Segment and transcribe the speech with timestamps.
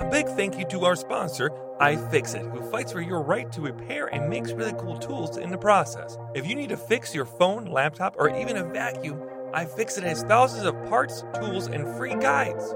[0.00, 1.50] A big thank you to our sponsor,
[1.80, 5.58] iFixit, who fights for your right to repair and makes really cool tools in the
[5.58, 6.16] process.
[6.36, 9.20] If you need to fix your phone, laptop, or even a vacuum,
[9.54, 12.72] iFixit has thousands of parts, tools, and free guides.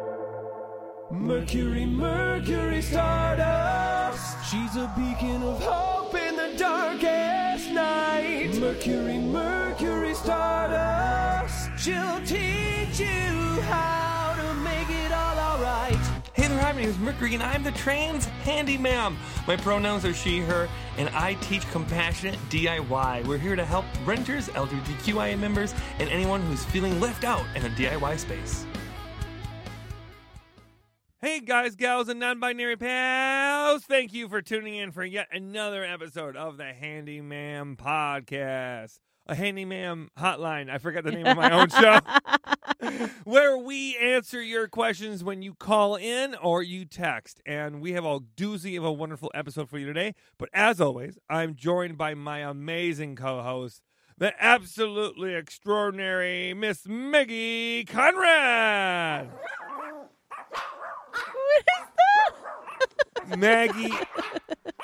[1.13, 4.51] Mercury, Mercury Stardust.
[4.51, 8.57] She's a beacon of hope in the darkest night.
[8.59, 11.71] Mercury, Mercury Stardust.
[11.79, 14.12] She'll teach you how
[16.73, 19.19] hi, my name is Mercury, and I'm the trans handy ma'am.
[19.47, 23.27] My pronouns are she, her, and I teach compassionate DIY.
[23.27, 27.69] We're here to help renters, LGBTQIA members, and anyone who's feeling left out in the
[27.69, 28.65] DIY space.
[31.21, 33.85] Hey guys, gals, and non-binary pals!
[33.85, 38.99] Thank you for tuning in for yet another episode of the Handy Ma'am Podcast,
[39.33, 40.69] a handy ma'am hotline.
[40.71, 42.01] I forgot the name of my own show,
[43.25, 47.41] where we answer your questions when you call in or you text.
[47.47, 50.15] And we have a doozy of a wonderful episode for you today.
[50.37, 53.81] But as always, I'm joined by my amazing co-host,
[54.19, 59.31] the absolutely extraordinary Miss Maggie Conrad.
[61.15, 61.89] What is
[63.29, 63.39] that?
[63.39, 63.95] Maggie,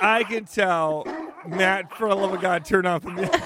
[0.01, 1.05] I can tell
[1.47, 3.43] Matt, for the love of God, turn off the music.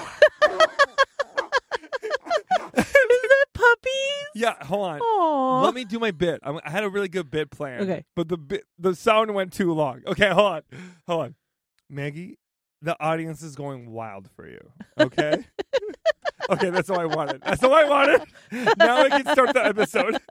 [2.75, 4.22] Is that puppies?
[4.35, 4.99] Yeah, hold on.
[4.99, 5.63] Aww.
[5.63, 6.39] Let me do my bit.
[6.43, 7.81] I had a really good bit plan.
[7.81, 8.05] Okay.
[8.15, 10.01] But the bit, the sound went too long.
[10.05, 10.61] Okay, hold on.
[11.07, 11.35] Hold on.
[11.89, 12.37] Maggie,
[12.83, 14.59] the audience is going wild for you.
[14.99, 15.43] Okay?
[16.49, 17.41] okay, that's all I wanted.
[17.41, 18.21] That's all I wanted.
[18.77, 20.17] Now we can start the episode.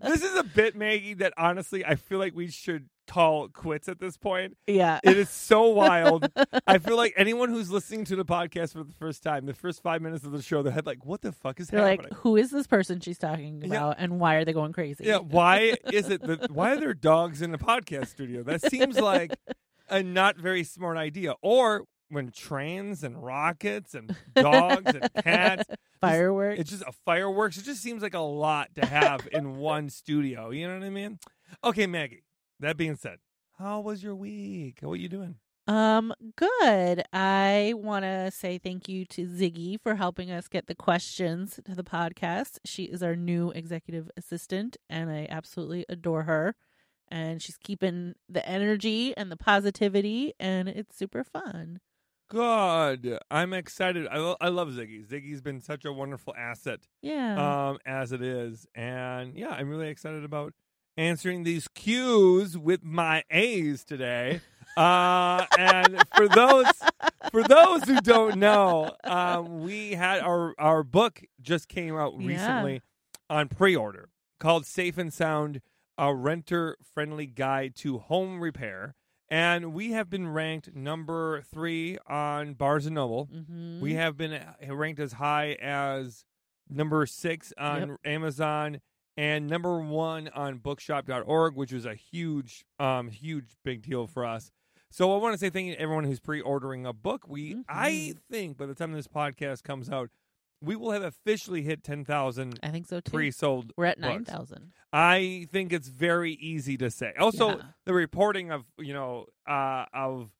[0.00, 4.00] This is a bit, Maggie, that honestly I feel like we should call quits at
[4.00, 4.56] this point.
[4.66, 5.00] Yeah.
[5.04, 6.26] It is so wild.
[6.66, 9.82] I feel like anyone who's listening to the podcast for the first time, the first
[9.82, 12.36] five minutes of the show, they're like, "What the fuck is They're happening?" like, who
[12.36, 13.66] is this person she's talking Yeah.
[13.66, 15.04] about, and why are they going crazy?
[15.04, 16.50] yeah, why is it that?
[16.50, 18.42] Why are there dogs in the podcast studio?
[18.42, 19.34] That seems like
[19.90, 21.34] a not very smart idea.
[21.42, 25.64] Or when trains and rockets and dogs and cats,
[26.00, 26.60] Fireworks.
[26.60, 27.56] it's just a fireworks.
[27.56, 30.50] It just seems like a lot to have in one studio.
[30.50, 31.18] You know what I mean?
[31.64, 32.24] Okay, Maggie.
[32.60, 33.18] That being said,
[33.58, 34.78] how was your week?
[34.82, 35.36] What you doing?
[35.68, 37.02] Um, good.
[37.12, 41.74] I want to say thank you to Ziggy for helping us get the questions to
[41.74, 42.58] the podcast.
[42.64, 46.54] She is our new executive assistant, and I absolutely adore her.
[47.08, 51.80] And she's keeping the energy and the positivity, and it's super fun.
[52.28, 53.18] Good.
[53.30, 54.06] I'm excited.
[54.10, 55.06] I, lo- I love Ziggy.
[55.06, 57.68] Ziggy's been such a wonderful asset Yeah.
[57.70, 58.66] um, as it is.
[58.74, 60.52] And yeah, I'm really excited about
[60.96, 64.40] answering these Q's with my A's today.
[64.76, 66.66] Uh, and for those
[67.30, 72.26] for those who don't know, um, we had our our book just came out Yeah.
[72.28, 72.82] recently
[73.30, 75.62] on pre-order called Safe and Sound:
[75.96, 78.96] A Renter Friendly Guide to Home Repair.
[79.28, 83.24] And we have been ranked number three on Barnes and Noble.
[83.26, 86.24] hmm We have been uh, ranked as high as
[86.68, 88.80] number six on Amazon
[89.16, 94.50] and number one on bookshop.org, which was a huge, um, huge big deal for us.
[94.90, 97.26] So I want to say thank you to everyone who's pre-ordering a book.
[97.28, 98.18] We, I Mhm.
[98.30, 100.10] think, by the time this podcast comes out,
[100.62, 103.10] we will have officially hit ten thousand I think so too.
[103.12, 103.72] pre-sold.
[103.76, 104.72] We're at 9,000.
[104.92, 107.12] I think it's very easy to say.
[107.18, 107.62] Also, Yeah.
[107.84, 110.30] the reporting of you know uh, of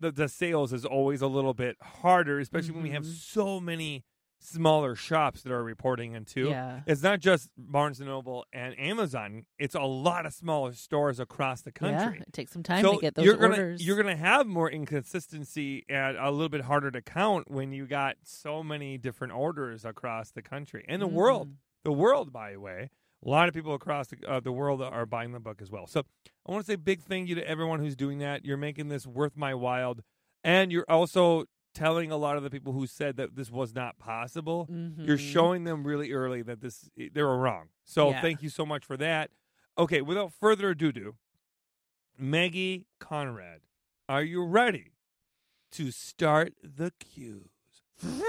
[0.00, 3.14] the, the sales is always a little bit harder, especially when we have Mhm.
[3.14, 4.04] so many
[4.40, 6.48] smaller shops that are reporting into.
[6.48, 6.80] Yeah.
[6.86, 11.62] It's not just Barnes and Noble and Amazon; it's a lot of smaller stores across
[11.62, 12.16] the country.
[12.18, 12.24] Yeah.
[12.26, 13.86] It takes some time so to get those you're gonna orders.
[13.86, 18.16] you're gonna have more inconsistency and a little bit harder to count when you got
[18.22, 21.54] so many different orders across the country and the world Mhm.
[21.84, 22.90] the world, by the way.
[23.24, 25.86] A lot of people across the, uh, the world are buying the book as well.
[25.86, 26.02] So
[26.46, 28.44] I want to say big thank you to everyone who's doing that.
[28.44, 29.96] You're making this worth my while,
[30.42, 33.98] and you're also telling a lot of the people who said that this was not
[33.98, 34.68] possible.
[34.96, 35.32] You're Mhm.
[35.32, 37.68] showing them really early that this they were wrong.
[37.84, 38.20] So Yeah.
[38.20, 39.30] thank you so much for that.
[39.76, 41.16] Okay, without further ado, do
[42.16, 43.60] Maggie Conrad,
[44.08, 44.92] are you ready
[45.72, 47.48] to start the cues?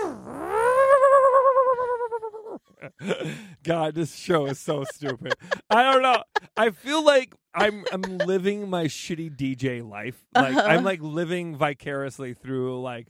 [3.63, 5.33] God, this show is so stupid.
[5.69, 6.23] I don't know.
[6.57, 10.25] I feel like I'm I'm living my shitty DJ life.
[10.35, 13.07] Like I'm like living vicariously through like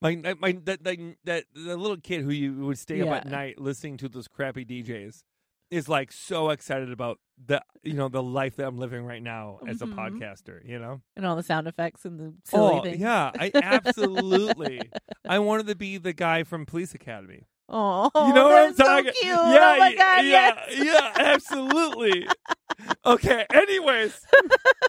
[0.00, 3.60] my my that that, that the little kid who you would stay up at night
[3.60, 5.22] listening to those crappy DJs
[5.70, 9.58] is like so excited about the you know the life that I'm living right now
[9.66, 9.94] as a Mhm.
[9.94, 10.66] podcaster.
[10.66, 11.00] You know.
[11.16, 12.98] and all the sound effects and the silly oh things.
[12.98, 14.90] yeah, I absolutely.
[15.28, 17.42] I wanted to be the guy from Police Academy.
[17.68, 19.04] Oh, You know what I'm so talking?
[19.20, 19.24] cute.
[19.24, 20.84] Yeah, oh my y- god, yeah, yes.
[20.84, 22.26] yeah, absolutely.
[23.04, 23.44] okay.
[23.52, 24.18] Anyways,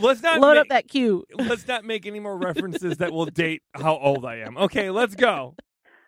[0.00, 1.24] let's not Load make, up that cue.
[1.34, 4.56] let's not make any more references that will date how old I am.
[4.56, 5.54] Okay, let's go.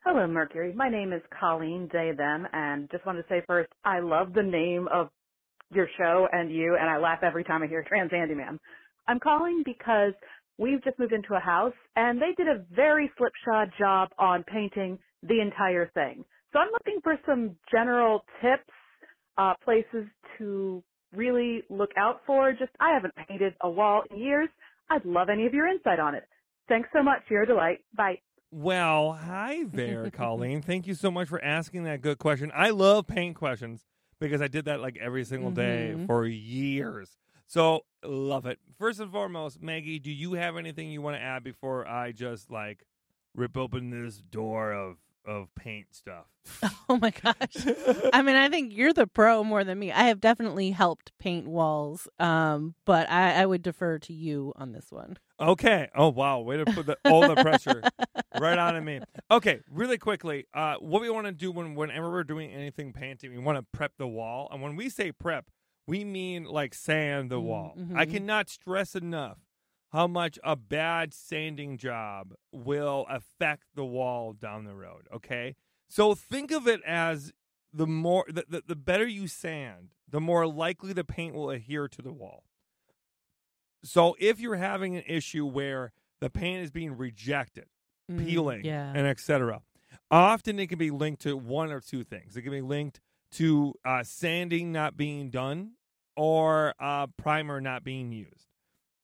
[0.04, 0.72] Hello, Mercury.
[0.74, 4.42] My name is Colleen Day Them, and just wanted to say first, I love the
[4.42, 5.10] name of
[5.72, 8.58] your show and you, and I laugh every time I hear Trans Handy Ma'am.
[9.08, 10.14] I'm calling because
[10.58, 14.98] we've just moved into a house, and they did a very slipshod job on painting
[15.22, 16.24] the entire thing.
[16.52, 18.72] So I'm looking for some general tips,
[19.38, 20.06] uh, places
[20.38, 20.82] to
[21.14, 22.52] really look out for.
[22.52, 24.48] Just I haven't painted a wall in years.
[24.90, 26.24] I'd love any of your insight on it.
[26.68, 27.22] Thanks so much.
[27.28, 27.78] You're a delight.
[27.96, 28.20] Bye.
[28.52, 30.60] Well, hi there, Colleen.
[30.62, 32.50] Thank you so much for asking that good question.
[32.54, 33.84] I love paint questions
[34.18, 36.06] because I did that like every single day Mhm.
[36.06, 37.16] for years.
[37.46, 38.58] So, love it.
[38.78, 42.50] First and foremost, Maggie, do you have anything you want to add before I just
[42.50, 42.84] like
[43.34, 46.26] rip open this door of of paint stuff?
[46.88, 47.66] Oh my gosh.
[48.12, 49.92] I mean, I think you're the pro more than me.
[49.92, 54.72] I have definitely helped paint walls, um, but I, I would defer to you on
[54.72, 55.16] this one.
[55.40, 55.88] Okay.
[55.94, 57.82] Oh wow, way to put the, all the pressure
[58.40, 59.00] right on me.
[59.30, 63.30] Okay, really quickly, uh, what we want to do when whenever we're doing anything painting,
[63.30, 65.46] we want to prep the wall, and when we say prep,
[65.86, 67.78] we mean like sand the Mm, wall.
[67.94, 68.10] I mhm.
[68.10, 69.38] cannot stress enough
[69.92, 75.06] how much a bad sanding job will affect the wall down the road.
[75.14, 75.56] Okay,
[75.88, 77.32] so think of it as
[77.72, 81.88] the more the, the, the better you sand, the more likely the paint will adhere
[81.88, 82.44] to the wall.
[83.82, 87.66] So if you're having an issue where the paint is being rejected,
[88.10, 88.92] Mm, peeling, yeah.
[88.92, 89.62] and etc.,
[90.10, 92.36] often it can be linked to one or two things.
[92.36, 92.98] It can be linked
[93.32, 95.74] to uh, sanding not being done
[96.16, 98.49] or uh, primer not being used.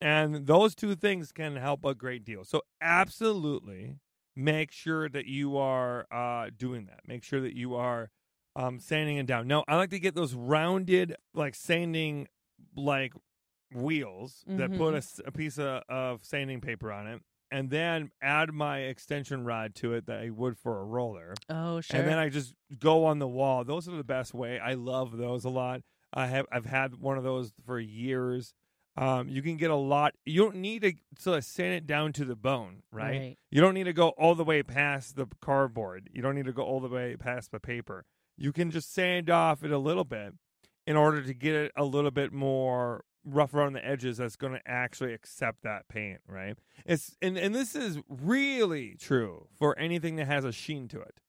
[0.00, 2.44] And those two things can help a great deal.
[2.44, 3.96] So absolutely
[4.34, 7.00] make sure that you are uh, doing that.
[7.06, 8.10] Make sure that you are
[8.54, 9.46] um, sanding it down.
[9.48, 12.28] Now, I like to get those rounded, like sanding,
[12.76, 13.14] like
[13.74, 14.94] wheels that put
[15.26, 17.20] a piece of, of sanding paper on it,
[17.50, 21.34] and then add my extension rod to it that I would for a roller.
[21.48, 22.00] oh, sure.
[22.00, 23.64] And then I just go on the wall.
[23.64, 24.58] Those are the best way.
[24.58, 25.82] I love those a lot.
[26.12, 28.54] I have I've had one of those for years.
[28.96, 30.14] Um, you can get a lot.
[30.24, 33.18] You don't need to sort of sand it down to the bone, right?
[33.18, 33.38] Right.
[33.50, 36.08] You don't need to go all the way past the cardboard.
[36.12, 38.06] You don't need to go all the way past the paper.
[38.38, 40.34] You can just sand off it a little bit
[40.86, 44.52] in order to get it a little bit more rough around the edges that's going
[44.52, 46.56] to actually accept that paint, right?
[46.86, 51.20] It's and, and this is really true for anything that has a sheen to it.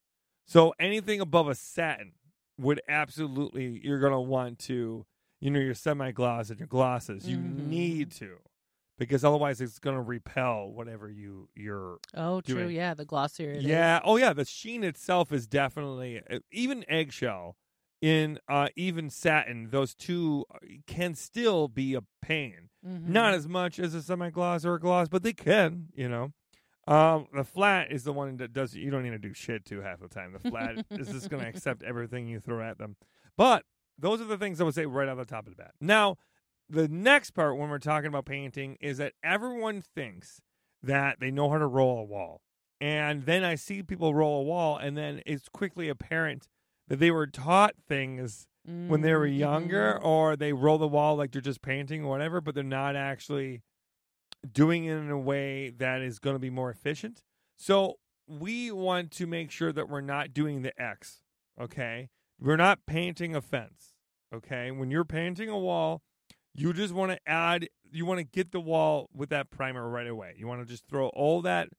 [0.45, 2.13] So anything above a satin
[2.57, 5.05] would absolutely you're going to want to
[5.39, 7.27] you know your semi gloss and your glosses.
[7.27, 7.67] You Mhm.
[7.67, 8.37] need to
[8.97, 12.55] because otherwise it's going to repel whatever you you're oh, true.
[12.63, 13.63] doing- Yeah, the glossier it is.
[13.65, 13.99] yeah.
[14.03, 14.33] Oh, yeah.
[14.33, 17.55] The sheen itself is definitely uh, even eggshell
[18.01, 19.69] in uh, even satin.
[19.69, 20.57] Those two uh,
[20.87, 22.69] can still be a pain.
[22.85, 23.07] Mhm.
[23.09, 25.89] Not as much as a semi gloss or a gloss, but they can.
[25.95, 26.33] You know.
[26.87, 28.73] Um, the flat is the one that does.
[28.73, 30.31] You don't need to do shit to half the time.
[30.31, 32.95] The flat is just going to accept everything you throw at them.
[33.35, 33.65] But
[33.97, 35.73] those are the things I would say right off the top of the bat.
[35.81, 36.17] Now,
[36.69, 40.41] the next part when we're talking about painting is that everyone thinks
[40.83, 42.41] that they know how to roll a wall.
[42.79, 46.47] And then I see people roll a wall, and then it's quickly apparent
[46.87, 48.47] that they were taught things
[48.89, 50.05] when they were younger, mhm.
[50.05, 53.61] or they roll the wall like they're just painting or whatever, but they're not actually
[54.51, 57.23] doing it in a way that is going to be more efficient.
[57.55, 57.95] So
[58.27, 61.21] we want to make sure that we're not doing the X,
[61.59, 62.09] okay?
[62.39, 63.93] We're not painting a fence,
[64.33, 64.71] okay?
[64.71, 66.01] When you're painting a wall,
[66.53, 70.07] you just want to add, you want to get the wall with that primer right
[70.07, 70.33] away.
[70.37, 71.69] You want to just throw all that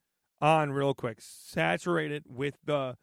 [0.41, 2.95] on real quick, saturate it with the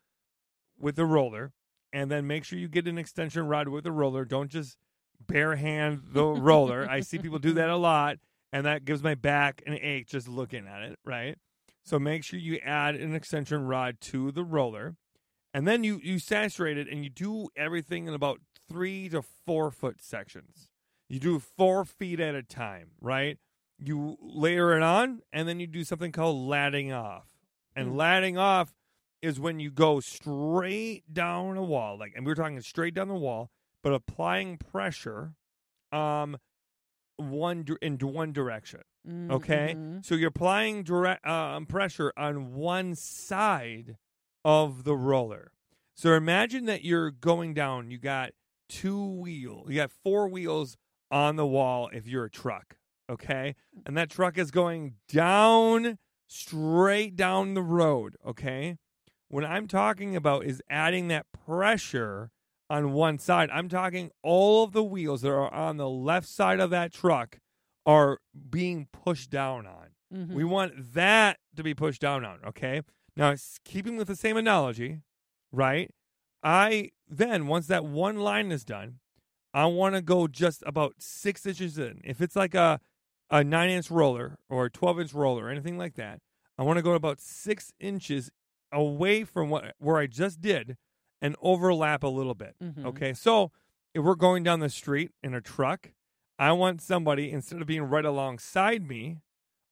[0.78, 1.52] with the roller,
[1.92, 4.24] and then make sure you get an extension rod with the roller.
[4.24, 4.76] Don't just
[5.26, 6.88] bare hand the roller.
[6.88, 8.18] I see people do that a lot,
[8.52, 11.36] and that gives my back an ache just looking at it, right?
[11.84, 14.96] So make sure you add an extension rod to the roller,
[15.56, 19.70] and then you you saturate it, and you do everything in about three to four
[19.70, 20.68] foot sections.
[21.08, 23.38] You do four feet at a time, right?
[23.78, 27.24] You layer it on, and then you do something called latting off.
[27.74, 27.96] And Hmm.
[27.96, 28.74] latting off
[29.22, 33.14] is when you go straight down a wall, like, and we're talking straight down the
[33.14, 33.50] wall,
[33.82, 35.36] but applying pressure,
[35.90, 36.36] um,
[37.16, 38.82] one in one direction.
[39.08, 43.96] Mm, Okay, so you're applying direct um, pressure on one side
[44.46, 45.50] of the roller.
[45.96, 47.90] So imagine that you're going down.
[47.90, 48.30] You got
[48.68, 49.68] two wheels.
[49.68, 50.76] You got four wheels
[51.10, 51.90] on the wall.
[51.92, 52.76] If you're a truck,
[53.10, 55.98] okay, and that truck is going down
[56.28, 58.14] straight down the road.
[58.24, 58.76] Okay,
[59.28, 62.30] what I'm talking about is adding that pressure
[62.70, 63.50] on one side.
[63.50, 67.40] I'm talking all of the wheels that are on the left side of that truck
[67.84, 68.18] are
[68.50, 69.88] being pushed down on.
[70.14, 70.34] Mhm.
[70.34, 72.82] We want that to be pushed down on, okay?
[73.16, 75.00] Now, keeping with the same analogy,
[75.52, 75.90] right?
[76.42, 78.98] I then, once that one line is done,
[79.54, 82.00] I want to go just about six inches in.
[82.04, 82.78] If it's like a,
[83.30, 86.20] a nine inch roller or a 12 inch roller or anything like that,
[86.58, 88.30] I want to go about six inches
[88.72, 90.76] away from what where I just did
[91.22, 92.54] and overlap a little bit.
[92.62, 92.84] Mhm.
[92.84, 93.14] Okay.
[93.14, 93.50] So
[93.94, 95.92] if we're going down the street in a truck,
[96.38, 99.18] I want somebody, instead of being right alongside me,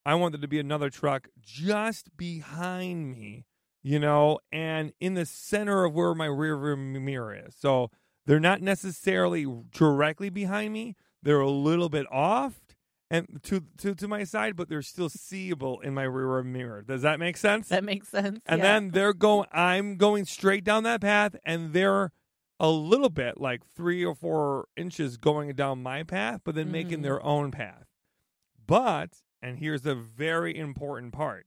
[0.07, 3.47] I want there to be another truck just behind me,
[3.83, 7.55] you know, and in the center of where my rear view mirror is.
[7.59, 7.91] So
[8.27, 10.95] they're not necessarily directly behind me.
[11.23, 12.61] They're a little bit off
[13.11, 16.83] and to to, to my side, but they're still seeable in my rear mirror.
[16.83, 17.69] Does that make sense?
[17.69, 18.41] That makes sense.
[18.47, 18.65] and yeah.
[18.65, 22.13] then they're going i'm going straight down that path and they're
[22.61, 27.01] a little bit like three or four inches going down my path but then making
[27.01, 27.03] Mhm.
[27.03, 27.87] their own path
[28.67, 31.47] but and here's the very important part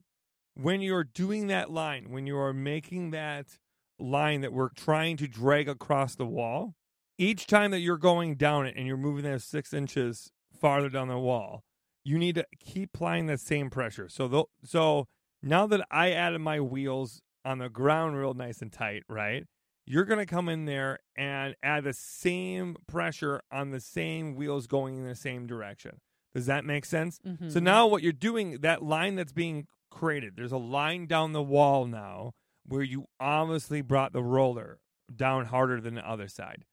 [0.53, 3.57] when you're doing that line when you are making that
[3.99, 6.75] line that we're trying to drag across the wall
[7.17, 11.07] each time that you're going down it and you're moving that six inches farther down
[11.07, 11.63] the wall
[12.03, 15.07] you need to keep applying that same pressure so tho- so
[15.41, 19.45] now that I added my wheels on the ground real nice and tight, right?
[19.85, 24.67] You're going to come in there and add the same pressure on the same wheels
[24.67, 25.99] going in the same direction.
[26.37, 27.19] Does that make sense?
[27.23, 27.63] So Mhm.
[27.63, 31.87] now what you're doing, that line that's being created, there's a line down the wall
[31.87, 34.77] now where you obviously brought the roller
[35.15, 36.63] down harder than the other side.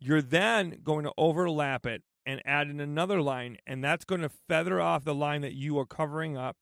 [0.00, 4.30] You're then going to overlap it and add in another line, and that's going to
[4.30, 6.56] feather off the line that you are covering up,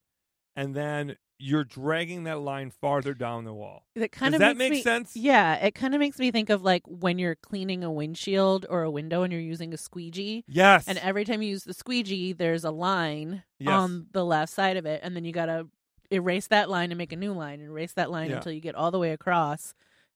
[0.53, 3.85] and then you're dragging that line farther down the wall.
[3.95, 5.15] That kind Does of that makes make me- sense?
[5.15, 8.83] Yeah, it kind of makes me think of like when you're cleaning a windshield or
[8.83, 10.43] a window and you're using a squeegee.
[10.47, 10.87] Yes.
[10.87, 13.69] And every time you use the squeegee, there's a line Yes.
[13.71, 15.67] on the left side of it, and then you gotta
[16.11, 18.37] erase that line and make a new line, and erase that line Yeah.
[18.37, 19.73] until you get all the way across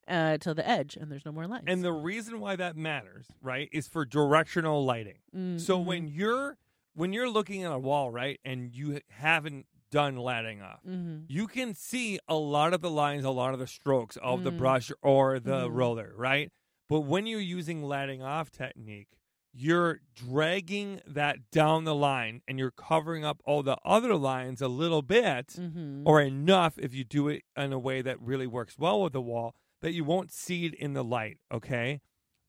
[0.07, 1.63] uh, to the edge, and there's no more lines.
[1.65, 5.17] and the reason why that matters, right, is for directional lighting.
[5.35, 6.57] Mm, So mhm, when you're
[6.93, 11.25] when you're looking at a wall, right, and you haven't done latting off, mhm.
[11.27, 14.51] you can see a lot of the lines, a lot of the strokes of the
[14.51, 14.57] Mm.
[14.57, 15.73] brush or the Mhm.
[15.75, 16.51] roller, right?
[16.89, 19.17] But when you're using latting off technique,
[19.53, 24.67] you're dragging that down the line and you're covering up all the other lines a
[24.67, 26.03] little bit Mhm.
[26.05, 29.21] or enough if you do it in a way that really works well with the
[29.21, 32.01] wall that you won't see it in the light, okay?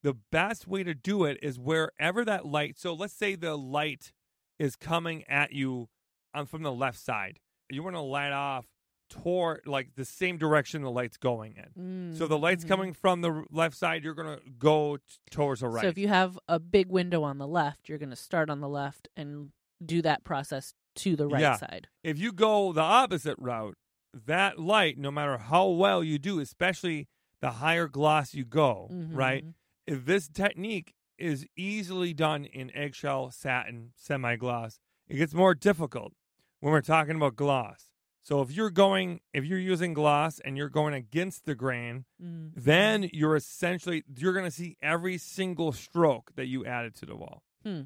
[0.03, 4.13] The best way to do it is wherever that light, so let's say the light
[4.59, 5.89] is coming at you
[6.37, 7.39] on from the left side.
[7.71, 8.67] You want to light off
[9.09, 12.15] toward like the same direction the light's going in.
[12.17, 12.69] So the light's Mhm.
[12.69, 15.83] coming from the left side, you're going to go t- towards the right.
[15.83, 18.69] So if you have a big window on the left, you're gonna start on the
[18.69, 19.53] left and
[19.85, 21.57] do that process to the right Yeah.
[21.57, 21.89] side.
[22.03, 23.77] if you go the opposite route,
[24.13, 27.07] that light, no matter how well you do, especially
[27.41, 29.45] the higher gloss you go, right?
[29.45, 29.55] Mhm.
[29.87, 36.13] If this technique is easily done in eggshell, satin, semi gloss, it gets more difficult
[36.61, 37.89] when we're talking about gloss.
[38.23, 42.53] So if you're going, if you're using gloss and you're going against the grain, Mhm.
[42.57, 47.15] then you're essentially you're going to see every single stroke that you added to the
[47.17, 47.45] wall.
[47.63, 47.83] Hmm.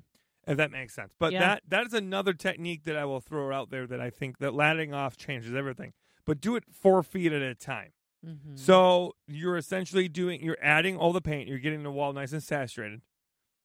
[0.47, 1.15] If that makes sense.
[1.19, 1.41] But Yeah.
[1.41, 4.55] that that is another technique that I will throw out there that I think that
[4.55, 5.93] latting off changes everything.
[6.25, 7.93] But do it four feet at a time.
[8.25, 8.59] Mhm.
[8.59, 12.43] So you're essentially doing you're adding all the paint, you're getting the wall nice and
[12.43, 13.03] saturated.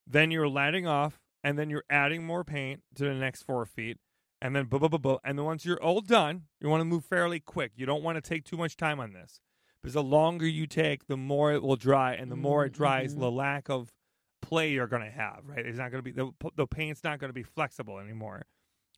[0.05, 3.97] Then you're latting off, and then you're adding more paint to the next four feet,
[4.41, 5.17] and then blah blah blah blah.
[5.23, 7.71] And then once you're all done, you want to move fairly quick.
[7.75, 9.39] You don't want to take too much time on this.
[9.81, 13.13] Because the longer you take, the more it will dry, and the more it dries,
[13.15, 13.19] Mhm.
[13.19, 13.93] the lack of
[14.41, 15.41] play you're going to have.
[15.45, 15.65] Right?
[15.65, 18.43] It's not going to be the the paint's not going to be flexible anymore,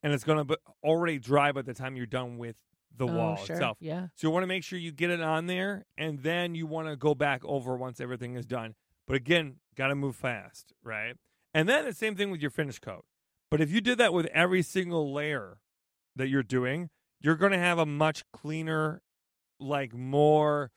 [0.02, 2.56] and it's going to be already dry by the time you're done with
[2.96, 3.56] the Oh, wall sure.
[3.56, 3.78] itself.
[3.82, 4.08] Yeah.
[4.16, 6.88] So you want to make sure you get it on there, and then you want
[6.88, 8.74] to go back over once everything is done.
[9.06, 11.16] But again, got to move fast, right?
[11.54, 13.06] And then the same thing with your finish coat.
[13.50, 15.58] But if you did that with every single layer
[16.16, 16.90] that you're doing,
[17.22, 19.02] you're going to have a much cleaner,
[19.60, 20.72] like more,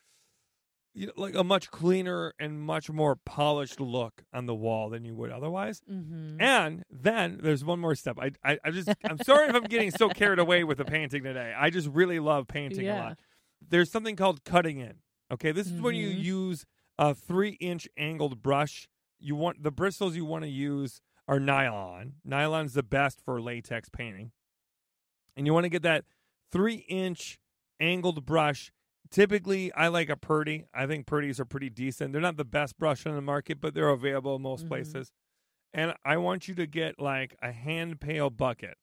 [0.93, 5.05] you know, like a much cleaner and much more polished look on the wall than
[5.05, 5.81] you would otherwise.
[5.91, 6.41] Mm-hmm.
[6.41, 8.17] And then there's one more step.
[8.19, 11.23] I, I, I just, I'm sorry if I'm getting so carried away with the painting
[11.23, 11.53] today.
[11.57, 13.19] I just really love painting a lot.
[13.69, 14.95] There's something called cutting in.
[15.31, 16.23] Okay, this is when you Mhm.
[16.23, 16.65] use
[16.97, 18.89] a three inch angled brush.
[19.19, 20.99] You want the bristles you want to use
[21.31, 22.15] are nylon.
[22.25, 24.31] Nylon's the best for latex painting.
[25.37, 26.03] And you want to get that
[26.51, 27.39] three inch
[27.79, 28.71] angled brush.
[29.09, 30.65] Typically, I like a Purdy.
[30.73, 32.11] I think Purdy's are pretty decent.
[32.11, 34.69] They're not the best brush on the market, but they're available in most Mhm.
[34.69, 35.11] places.
[35.73, 38.77] and I want you to get like a hand pail bucket,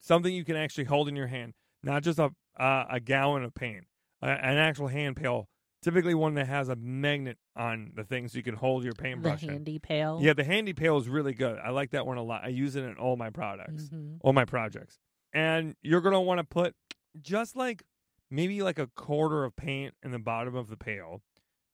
[0.00, 3.52] something you can actually hold in your hand, not just a uh, a gallon of
[3.54, 3.86] paint,
[4.22, 5.46] a, an actual hand pail.
[5.84, 9.02] Typically, one that has a magnet on the thing, so you can hold your The
[9.02, 9.42] paintbrush.
[9.42, 9.50] in.
[9.50, 10.18] handy pail.
[10.22, 11.58] Yeah, the handy pail is really good.
[11.58, 12.42] I like that one a lot.
[12.42, 14.16] I use it in all my products, Mhm.
[14.22, 14.98] all my projects.
[15.34, 16.74] And you're gonna want to put
[17.20, 17.82] just like
[18.30, 21.22] maybe like a quarter of paint in the bottom of the pail,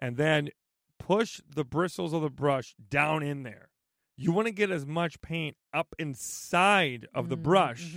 [0.00, 0.50] and then
[0.98, 3.70] push the bristles of the brush down in there.
[4.16, 7.94] You want to get as much paint up inside of the Mm, brush,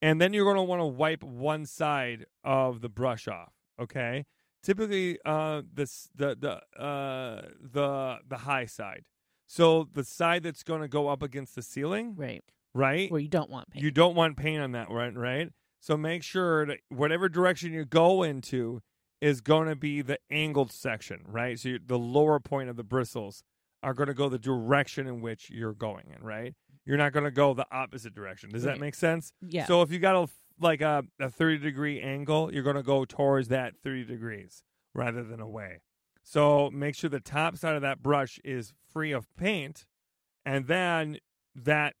[0.00, 3.52] and then you're going to want to wipe one side of the brush off.
[3.78, 4.24] Okay.
[4.62, 9.04] Typically, uh, this the the uh the the high side.
[9.46, 12.42] So the side that's going to go up against the ceiling, Right.
[12.74, 13.10] right?
[13.10, 13.82] Where you don't want paint.
[13.84, 15.14] You don't want paint on that, right?
[15.14, 15.50] Right.
[15.80, 18.80] So make sure that whatever direction you go into
[19.20, 21.58] is going to be the angled section, right?
[21.58, 23.42] So the lower point of the bristles
[23.82, 26.54] are going to go the direction in which you're going in, right?
[26.86, 28.50] You're not going to go the opposite direction.
[28.50, 29.32] Does that make sense?
[29.40, 29.66] yeah.
[29.66, 30.28] So if you got a
[30.60, 34.62] like a, a 30 degree angle, you're going to go towards that 30 degrees
[34.94, 35.80] rather than away.
[36.22, 39.86] So make sure the top side of that brush is free of paint
[40.44, 41.18] and then
[41.54, 41.94] that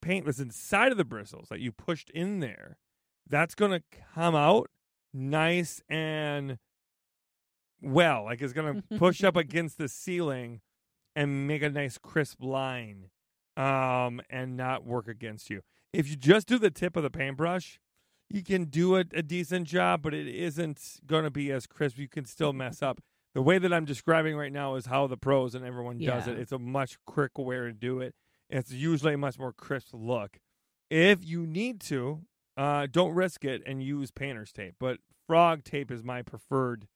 [0.00, 2.78] paint that's inside of the bristles that you pushed in there,
[3.28, 3.82] that's going to
[4.14, 4.70] come out
[5.12, 6.58] nice and
[7.80, 10.60] well, like it's going to push up against the ceiling
[11.14, 13.10] and make a nice crisp line
[13.56, 15.62] um and not work against you.
[15.92, 17.78] If you just do the tip of the paintbrush,
[18.30, 21.98] you can do a, a decent job, but it isn't going to be as crisp.
[21.98, 23.00] You can still mess up.
[23.34, 26.38] The way that I'm describing right now is how the pros and everyone does it.
[26.38, 28.14] It's a much quicker way to do it.
[28.48, 30.38] It's usually a much more crisp look.
[30.90, 32.22] If you need to,
[32.56, 34.74] uh, don't risk it and use painter's tape.
[34.78, 36.86] But frog tape is my preferred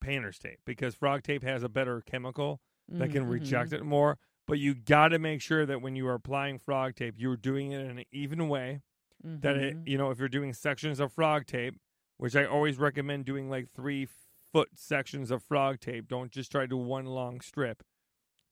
[0.00, 3.78] painter's tape because frog tape has a better chemical that can Mhm, reject mhm.
[3.78, 4.18] it more.
[4.46, 7.72] But you got to make sure that when you are applying frog tape, you're doing
[7.72, 8.80] it in an even way.
[9.26, 9.88] That it, Mhm.
[9.88, 11.80] you know, if you're doing sections of frog tape,
[12.18, 14.06] which I always recommend doing like three
[14.52, 16.06] foot sections of frog tape.
[16.06, 17.82] Don't just try to do one long strip.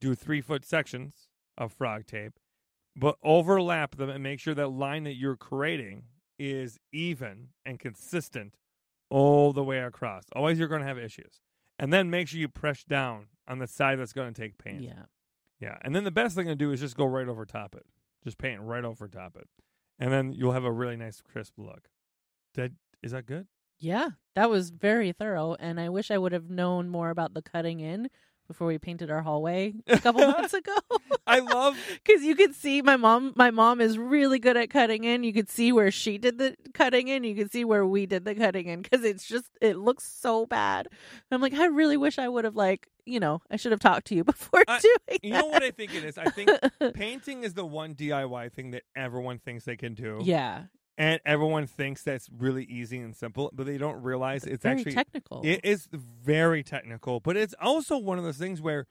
[0.01, 2.41] Do three foot sections of frog tape,
[2.97, 8.57] but overlap them and make sure that line that you're creating is even and consistent
[9.11, 10.25] all the way across.
[10.35, 11.41] Always you're going to have issues.
[11.79, 14.83] And then make sure you press down on the side that's going to take paint.
[14.83, 15.05] Yeah.
[15.61, 15.79] Yeah.
[15.83, 17.87] And then the best thing to do is just go right over top it.
[18.25, 19.49] Just paint right over top it.
[19.99, 21.89] And then you'll have a really nice crisp look.
[22.55, 23.49] That is that good?
[23.79, 27.43] Yeah, that was very thorough, and I wish I would have known more about the
[27.43, 28.09] cutting in
[28.53, 30.77] before we painted our hallway a couple months ago.
[31.27, 33.33] I love because you could see my mom.
[33.37, 35.25] My mom is really good at cutting in.
[35.25, 37.25] You could see where she did the cutting in.
[37.25, 40.45] You could see where we did the cutting in because it's just it looks so
[40.47, 40.89] bad.
[41.31, 44.07] I'm like, I really wish I would have like you know I should have talked
[44.09, 45.19] to you before I- doing.
[45.23, 46.19] you know what I think it is?
[46.19, 46.51] I think
[46.95, 50.21] painting is the one DIY thing that everyone thinks they can do.
[50.23, 50.65] yeah,
[51.03, 54.95] And everyone thinks that's really easy and simple, but they don't realize it's very actually
[54.95, 55.41] technical.
[55.43, 58.87] It is very technical, but it's also one of those things where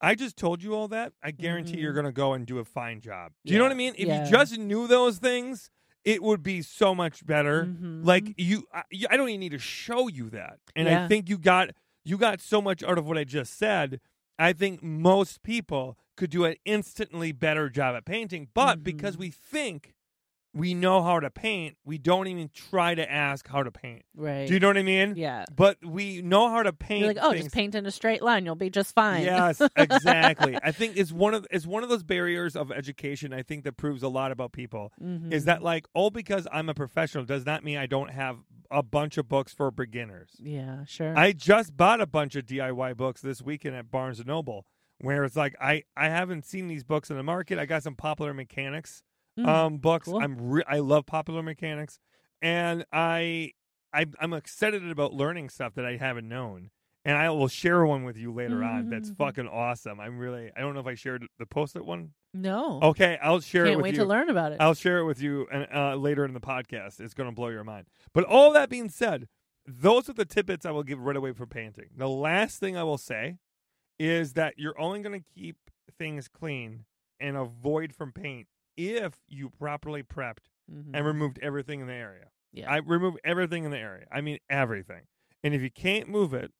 [0.00, 1.14] I just told you all that.
[1.20, 1.96] I guarantee you're Mhm.
[1.96, 3.32] going to go and do a fine job.
[3.44, 3.94] Do you know what I mean?
[3.98, 4.24] If Yeah.
[4.24, 5.68] you just knew those things,
[6.04, 7.64] it would be so much better.
[7.64, 8.04] Mhm.
[8.06, 10.60] Like you, I, I don't even need to show you that.
[10.76, 11.70] And I think you got
[12.04, 14.00] you got so much out of what I just said.
[14.38, 19.18] I think most people could do an instantly better job at painting, but because Mhm.
[19.18, 19.94] we think
[20.54, 24.02] we know how to paint, we don't even try to ask how to paint.
[24.16, 24.48] right.
[24.48, 25.14] Do you know what I mean?
[25.16, 25.44] yeah.
[25.54, 27.00] But we know how to paint.
[27.00, 27.44] You're like, oh, things.
[27.44, 28.44] just paint in a straight line.
[28.44, 29.24] You'll be just fine.
[29.24, 30.56] Yes, exactly.
[30.62, 33.32] I think it's one of it's one of those barriers of education.
[33.32, 34.92] I think that proves a lot about people.
[35.02, 35.32] Mhm.
[35.32, 38.38] Is that like, oh, because I'm a professional does not mean I don't have
[38.70, 40.30] a bunch of books for beginners.
[40.42, 41.16] Yeah, sure.
[41.16, 44.66] I just bought a bunch of DIY books this weekend at Barnes and Noble,
[45.00, 47.58] where it's like I I haven't seen these books in the market.
[47.58, 49.02] I got some popular mechanics
[49.38, 50.06] Mm, um books.
[50.06, 50.20] cool.
[50.20, 51.98] I'm re- I love popular mechanics,
[52.42, 53.52] and I
[53.92, 56.70] I I'm excited about learning stuff that I haven't known.
[57.04, 58.90] And I will share one with you later on.
[58.90, 59.16] That's Mhm.
[59.16, 59.98] fucking awesome.
[59.98, 60.50] I'm really.
[60.54, 62.12] I don't know if I shared the post-it one.
[62.34, 62.80] no.
[62.82, 64.00] Okay, I'll share it Can't with wait you.
[64.00, 64.60] to learn about it.
[64.60, 67.00] I'll share it with you and uh, later in the podcast.
[67.00, 67.86] It's going to blow your mind.
[68.12, 69.26] But all that being said,
[69.66, 71.88] those are the tidbits I will give right away for painting.
[71.96, 73.38] The last thing I will say
[73.98, 75.56] is that you're only going to keep
[75.96, 76.84] things clean
[77.18, 80.90] and avoid from paint if you properly prepped Mhm.
[80.94, 82.30] and removed everything in the area.
[82.52, 82.70] Yeah.
[82.70, 84.06] I remove everything in the area.
[84.10, 85.02] I mean everything.
[85.42, 86.52] And if you can't move it,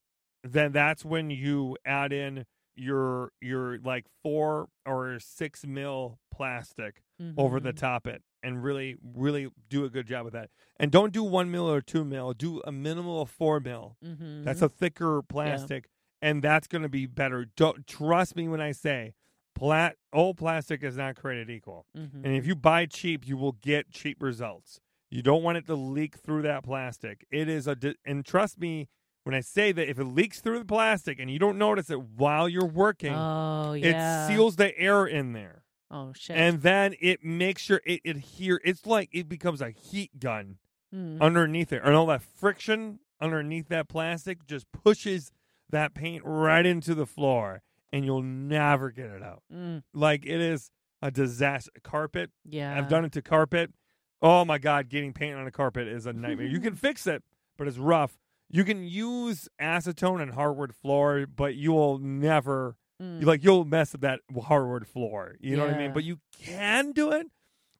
[0.42, 2.44] then that's when you add in
[2.76, 7.02] your your like four or six mil plastic
[7.36, 7.76] over the Mhm.
[7.76, 11.50] top it and really really do a good job with that and don't do one
[11.50, 14.44] mil or two mil do a minimal of four mil Mhm.
[14.44, 15.88] that's a thicker plastic
[16.22, 19.12] and that's going to be better don't trust me when i say
[19.58, 21.86] plat old plastic is not created equal.
[21.96, 22.24] Mhm.
[22.24, 24.80] And if you buy cheap, you will get cheap results.
[25.10, 27.26] You don't want it to leak through that plastic.
[27.30, 28.88] It is a di- and trust me
[29.24, 32.00] when I say that if it leaks through the plastic and you don't notice it
[32.00, 34.26] while you're working, Oh yeah.
[34.26, 35.64] it seals the air in there.
[35.90, 36.36] Oh shit.
[36.36, 38.60] And then it makes sure it adhere.
[38.64, 40.58] It's like it becomes a heat gun
[40.94, 41.20] Mm.
[41.20, 45.32] underneath it, and all that friction underneath that plastic just pushes
[45.68, 49.42] that paint right into the floor, and you'll never get it out.
[49.52, 49.82] Mm.
[49.94, 50.70] Like it is
[51.02, 51.70] a disaster.
[51.82, 52.30] Carpet.
[52.44, 52.76] Yeah.
[52.76, 53.72] I've done it to carpet.
[54.20, 56.46] Oh my god, getting paint on a carpet is a nightmare.
[56.48, 57.22] you can fix it,
[57.56, 58.18] but it's rough.
[58.50, 63.22] You can use acetone and hardwood floor, but you will never Mm.
[63.24, 65.36] like you'll mess with that hardwood floor.
[65.38, 65.92] You know what I mean?
[65.92, 67.28] But you can do it.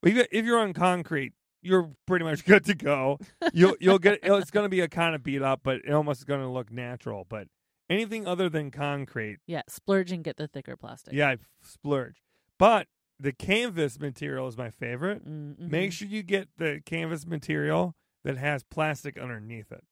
[0.05, 3.19] If you're on concrete, you're pretty much good to go.
[3.53, 6.21] You'll you'll get it's going to be a kind of beat up, but it almost
[6.21, 7.27] is going to look natural.
[7.29, 7.49] But
[7.91, 9.63] anything other than concrete, yeah.
[9.69, 11.15] Splurge and get the thicker plastic.
[11.15, 12.23] yeah, I splurge.
[12.59, 12.87] But
[13.21, 15.27] the canvas material is my favorite.
[15.27, 19.85] Mm, Make sure you get the canvas material that has plastic underneath it.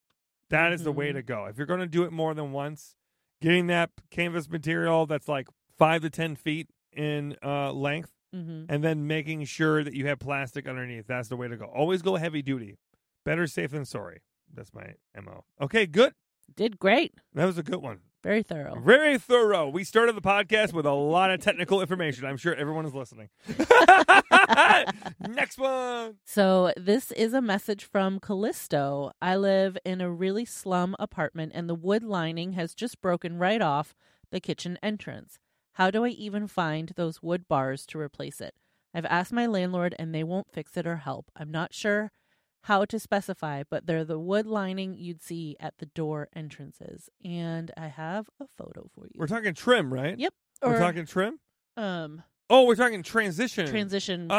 [0.51, 1.15] That is the way Mhm.
[1.15, 1.45] to go.
[1.47, 2.95] If you're going to do it more than once,
[3.41, 8.67] getting that canvas material that's like five to 10 feet in uh, length, Mhm.
[8.69, 11.07] and then making sure that you have plastic underneath.
[11.07, 11.65] That's the way to go.
[11.67, 12.79] Always go heavy duty.
[13.25, 14.21] Better safe than sorry.
[14.53, 15.45] That's my MO.
[15.61, 16.15] Okay, good.
[16.55, 17.15] Did great.
[17.35, 18.01] That was a good one.
[18.27, 18.81] Very thorough.
[18.81, 19.69] Very thorough.
[19.69, 22.25] We started the podcast with a lot of technical information.
[22.25, 23.29] I'm sure everyone is listening.
[25.29, 26.17] Next one.
[26.25, 29.13] So, this is a message from Callisto.
[29.23, 33.63] I live in a really slum apartment, and the wood lining has just broken right
[33.63, 33.95] off
[34.33, 35.39] the kitchen entrance.
[35.75, 38.55] How do I even find those wood bars to replace it?
[38.93, 41.31] I've asked my landlord, and they won't fix it or help.
[41.37, 42.11] I'm not sure
[42.67, 47.09] how to specify, but they're the wood lining you'd see at the door entrances.
[47.25, 49.13] And I have a photo for you.
[49.17, 50.19] We're talking trim, right?
[50.19, 50.35] Yep.
[50.63, 51.39] We're Or, talking trim?
[51.77, 53.67] um Oh, we're talking transition.
[53.67, 54.29] transition.
[54.31, 54.37] yeah.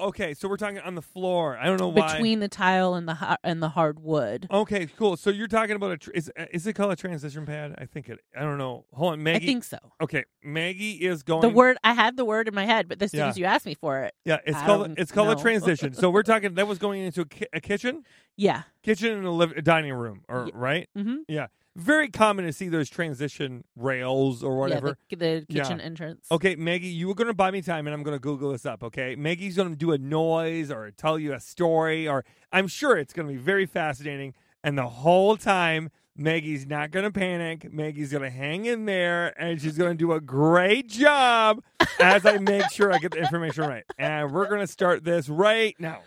[0.00, 0.32] Oh, okay.
[0.32, 1.58] So we're talking on the floor.
[1.58, 2.12] I don't know why.
[2.12, 4.46] between the tile and the and the hardwood.
[4.50, 5.16] Okay, cool.
[5.16, 7.74] So you're talking about a tr- is uh, is it called a transition pad?
[7.78, 8.20] I think it.
[8.36, 8.84] I don't know.
[8.92, 9.44] Hold on, Maggie.
[9.44, 9.78] I think so.
[10.00, 11.40] Okay, Maggie is going.
[11.42, 13.28] The word I had the word in my head, but as soon Yeah.
[13.28, 15.92] as you asked me for it, Yeah, it's I called it's called a transition.
[15.94, 18.04] so we're talking that was going into a, ki- a kitchen,
[18.36, 20.88] yeah, kitchen and a, liv- a dining room, or Ye- right?
[20.96, 24.96] hmm Yeah, very common to see those transition rails or whatever.
[25.08, 25.62] yeah, the, the Yeah.
[25.62, 26.26] kitchen entrance.
[26.30, 28.66] Okay, Maggie, you were going to buy me time, and I'm going to Google this
[28.66, 28.82] up.
[28.82, 32.96] Okay, Maggie's going to do a noise or tell you a story, or I'm sure
[32.96, 34.34] it's going to be very fascinating.
[34.62, 37.72] And the whole time, Maggie's not going to panic.
[37.72, 41.62] Maggie's going to hang in there, and she's going to do a great job
[41.98, 43.84] as I make sure I get the information right.
[43.98, 46.00] And we're going to start this right now.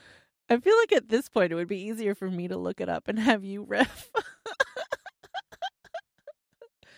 [0.54, 2.90] I feel like at this point it would be easier for me to look it
[2.90, 4.12] up and have you riff.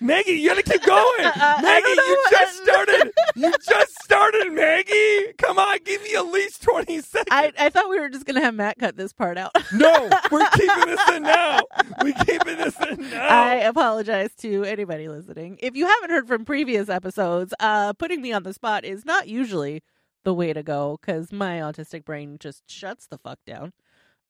[0.02, 1.06] Maggie, you got to keep going.
[1.36, 3.12] Uh, Maggie, you just started.
[3.36, 5.34] You just started, Maggie.
[5.38, 7.28] Come on, give me at least 20 seconds.
[7.30, 9.52] I, I thought we were just gonna have Matt cut this part out.
[9.74, 11.60] No, we're keeping this in now.
[12.02, 13.28] We're keeping this in now.
[13.28, 15.58] I apologize to anybody listening.
[15.62, 19.28] If you haven't heard from previous episodes, uh, putting me on the spot is not
[19.28, 19.84] usually
[20.26, 23.72] the way to go because my autistic brain just shuts the fuck down.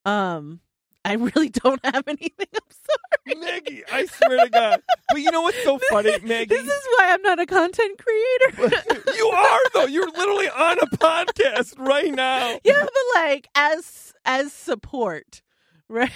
[0.05, 0.59] Um,
[1.03, 2.47] I really don't have anything.
[2.53, 3.41] I'm sorry.
[3.41, 4.83] Maggie, I swear to God.
[5.09, 6.45] But you know what's so funny, Maggie?
[6.53, 8.81] This is why I'm not a content creator.
[9.15, 9.85] you are though.
[9.85, 12.59] You're literally on a podcast right now.
[12.63, 15.41] yeah, but like as as support,
[15.89, 16.11] right?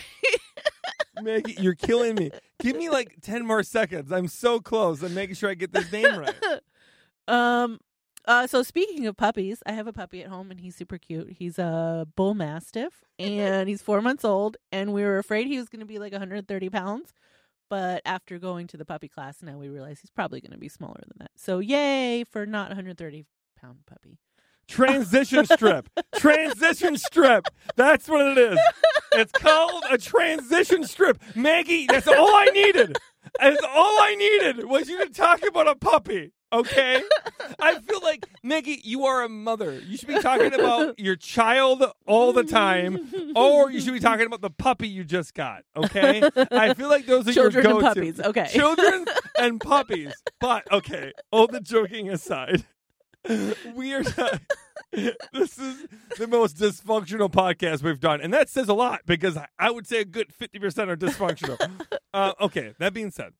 [1.21, 2.31] Maggie, you're killing me.
[2.59, 4.11] Give me like 10 more seconds.
[4.11, 5.01] I'm so close.
[5.01, 6.35] I'm making sure I get this name right.
[7.27, 7.79] um.
[8.29, 11.31] Uh, so speaking of puppies, I have a puppy at home and he's super cute.
[11.31, 14.55] He's a bull mastiff and he's four months old.
[14.71, 17.11] And we were afraid he was going to be like 130 pounds,
[17.71, 20.69] but after going to the puppy class, now we realize he's probably going to be
[20.69, 21.31] smaller than that.
[21.37, 23.25] So yay for not 130
[23.59, 24.19] pound puppy.
[24.67, 25.89] Transition strip.
[26.15, 27.47] Transition strip.
[27.77, 28.59] That's what it is.
[29.13, 31.17] It's called a transition strip.
[31.35, 32.95] Maggie, that's all I needed.
[33.39, 36.31] That's all I needed was you to talk about a puppy.
[36.51, 37.01] Okay?
[37.59, 39.79] I feel like, Maggie, you are a mother.
[39.79, 44.25] You should be talking about your child all the time, or you should be talking
[44.25, 45.63] about the puppy you just got.
[45.75, 46.23] Okay?
[46.51, 47.85] I feel like those are Children your go-to.
[47.85, 48.19] and puppies.
[48.19, 48.47] Okay.
[48.49, 49.05] Children
[49.39, 50.13] and puppies.
[50.39, 52.65] But okay, all the joking aside,
[53.75, 54.41] we are not.
[54.91, 55.85] This is
[56.17, 59.99] the most dysfunctional podcast we've done, and that says a lot because I- would say
[60.01, 61.59] a good fifty percent are dysfunctional.
[62.13, 63.33] uh, okay, that being said,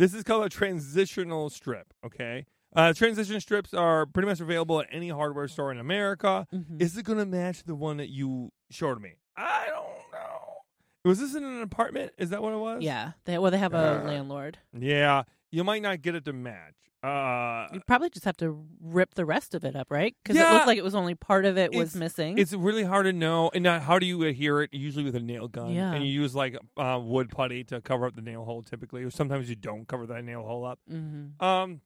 [0.00, 1.92] this is called a transitional strip.
[2.04, 6.46] Okay, uh, transition strips are pretty much available at any hardware store in America.
[6.52, 6.80] Mhm.
[6.80, 9.14] Is it going to match the one that you showed me?
[9.36, 10.56] I don't know.
[11.04, 12.12] Was this in an apartment?
[12.18, 12.82] Is that what it was?
[12.82, 13.12] Yeah.
[13.24, 14.58] They, well, they have a Uh, landlord.
[14.72, 16.74] Yeah, you might not get it to match.
[17.02, 20.14] Uh, You probably just have to rip the rest of it up, right?
[20.22, 20.52] Because it Yeah.
[20.52, 22.36] looked like it was only part of it was missing.
[22.38, 23.50] it's really hard to know.
[23.54, 24.74] And now, how do you adhere it?
[24.74, 25.70] Usually with a nail gun.
[25.70, 25.92] Yeah.
[25.94, 29.02] And you use like uh, wood putty to cover up the nail hole typically.
[29.02, 30.78] Or sometimes you don't cover that nail hole up.
[30.88, 31.80] hmm Um,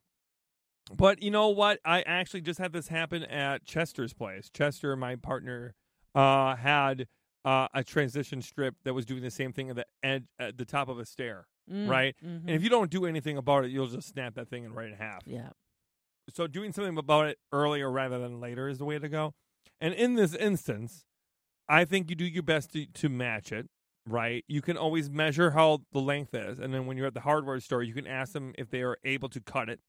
[0.93, 1.79] but you know what?
[1.85, 4.49] I actually just had this happen at Chester's place.
[4.53, 5.73] Chester, my partner,
[6.13, 7.07] uh, had
[7.43, 10.65] uh, a transition strip that was doing the same thing at the edge, at the
[10.65, 12.15] top of a stair, right?
[12.21, 14.75] hmm And if you don't do anything about it, you'll just snap that thing and
[14.75, 15.21] right in half.
[15.25, 15.49] yeah.
[16.33, 19.33] So doing something about it earlier rather than later is the way to go.
[19.79, 21.05] And in this instance,
[21.69, 23.67] I think you do your best to, to match it,
[24.07, 24.43] right?
[24.47, 26.57] You can always measure how the length is.
[26.59, 28.97] And then when you're at the hardware store, you can ask them if they are
[29.03, 29.81] able to cut it.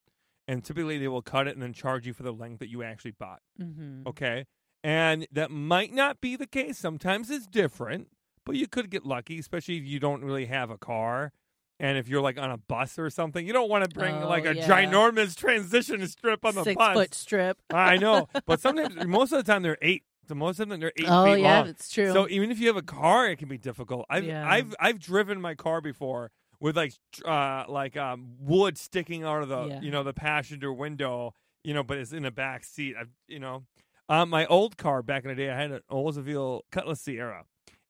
[0.46, 2.82] And typically they will cut it and then charge you for the length that you
[2.82, 3.40] actually bought.
[3.58, 4.44] hmm Okay.
[4.84, 6.76] And that might not be the case.
[6.78, 8.08] Sometimes it's different,
[8.44, 11.32] but you could get lucky, especially if you don't really have a car.
[11.78, 14.28] And if you're like on a bus or something, you don't want to bring Oh,
[14.28, 14.66] like a yeah.
[14.66, 16.94] ginormous transition strip on the Six bus.
[16.94, 17.58] foot strip.
[17.70, 20.04] I know, but sometimes, most of the time, they're eight.
[20.26, 21.68] The most of them they're eight oh feet yeah, long.
[21.68, 22.12] it's true.
[22.12, 24.06] So even if you have a car, it can be difficult.
[24.10, 24.48] I've Yeah.
[24.50, 29.48] I've I've driven my car before with like uh like um wood sticking out of
[29.48, 29.80] the Yeah.
[29.82, 32.96] you know the passenger window, you know, but it's in the back seat.
[32.98, 33.66] I've you know,
[34.08, 37.42] um my old car back in the day, I had an Oldsmobile Cutlass Ciera,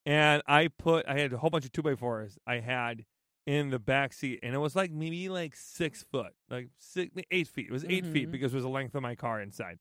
[0.05, 2.37] and I put I had a whole bunch of two by fours.
[2.47, 3.07] I had
[3.47, 7.47] in the back seat, and it was like maybe like six foot, like six, eight
[7.49, 7.67] feet.
[7.69, 8.33] It was 8 feet Mhm.
[8.33, 9.79] because it was the length of my car inside.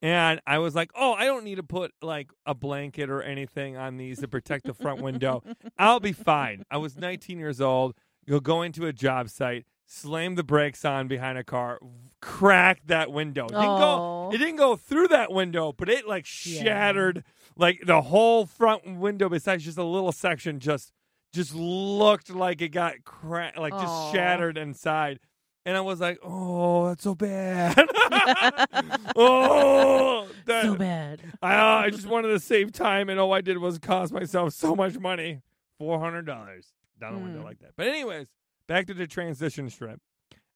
[0.00, 3.76] And I was like, oh, I don't need to put like a blanket or anything
[3.76, 5.42] on these to protect the front window.
[5.76, 6.62] I'll be fine.
[6.70, 7.94] I was 19 years old.
[8.24, 11.80] You'll go into a job site, slam the brakes on behind a car,
[12.20, 13.46] crack that window.
[13.46, 14.28] It didn't Oh.
[14.30, 14.34] go.
[14.34, 16.62] It didn't go through that window, but it like Yeah.
[16.62, 17.24] shattered
[17.56, 19.28] like the whole front window.
[19.28, 20.92] Besides just a little section, just
[21.32, 25.20] just looked like it got cracked, like just shattered inside.
[25.66, 27.76] And I was like, oh, that's so bad.
[29.16, 31.20] oh, that, so bad.
[31.42, 34.52] I, uh, I just wanted to save time, and all I did was cost myself
[34.54, 35.40] so much money
[35.78, 37.44] four hundred dollars down the window Mm.
[37.44, 37.72] like that.
[37.76, 38.28] But anyways,
[38.66, 40.00] back to the transition strip.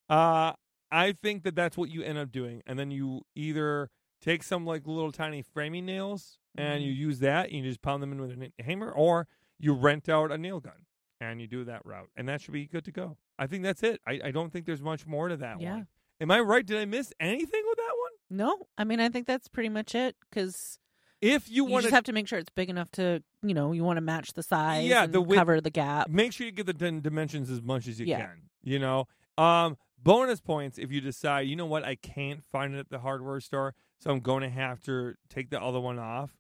[0.08, 0.52] Uh,
[0.90, 4.64] I think that that's what you end up doing, and then you either take some
[4.66, 8.20] like little tiny framing nails and you use that, and you just pound them in
[8.20, 9.26] with a hammer, or
[9.62, 10.84] you rent out a nail gun
[11.20, 13.16] and you do that route, and that should be good to go.
[13.38, 14.00] I think that's it.
[14.06, 15.72] I, I don't think there's much more to that Yeah.
[15.76, 15.86] one.
[16.20, 16.66] Am I right?
[16.66, 18.36] Did I miss anything with that one?
[18.38, 20.78] No, I mean I think that's pretty much it because
[21.20, 23.54] If you, you, want just to have to make sure it's big enough to you
[23.54, 24.86] know you want to match the size.
[24.86, 26.08] Yeah, the width- cover the gap.
[26.10, 28.20] make sure you get the dim- dimensions as much as you Yeah.
[28.26, 28.42] can.
[28.62, 29.06] You know,
[29.38, 32.98] um, bonus points if you decide, you know what, I can't find it at the
[33.00, 36.30] hardware store, so I'm going to have to take the other one off.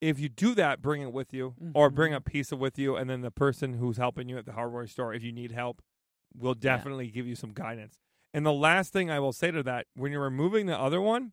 [0.00, 2.16] If you do that, bring it with you, or bring Mhm.
[2.16, 4.86] a piece of with you, and then the person who's helping you at the hardware
[4.86, 5.82] store, if you need help,
[6.34, 6.76] will Yeah.
[6.76, 7.98] definitely give you some guidance.
[8.32, 11.32] And the last thing I will say to that, when you're removing the other one,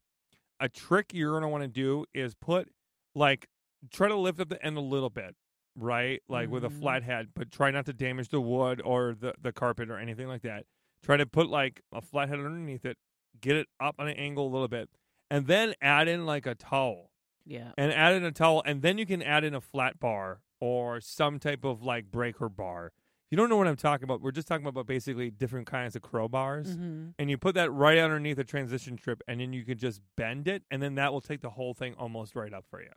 [0.60, 2.72] a trick you're going to want to do is put
[3.14, 3.48] like
[3.92, 5.36] try to lift up the end a little bit,
[5.76, 6.24] right?
[6.28, 6.80] Like with a Mhm.
[6.80, 10.28] flat head, but try not to damage the wood or the, the carpet or anything
[10.28, 10.66] like that.
[11.04, 12.98] Try to put like a flat head underneath it,
[13.40, 14.90] get it up on an angle a little bit,
[15.30, 17.12] and then add in like a towel.
[17.46, 17.72] Yeah.
[17.78, 21.00] And add in a towel, and then you can add in a flat bar or
[21.02, 22.88] some type of like breaker bar.
[22.88, 25.96] If you don't know what I'm talking about, we're just talking about basically different kinds
[25.96, 29.64] of crowbars hmm and you put that right underneath the transition strip, and then you
[29.64, 32.66] can just bend it, and then that will take the whole thing almost right up
[32.70, 32.90] for you.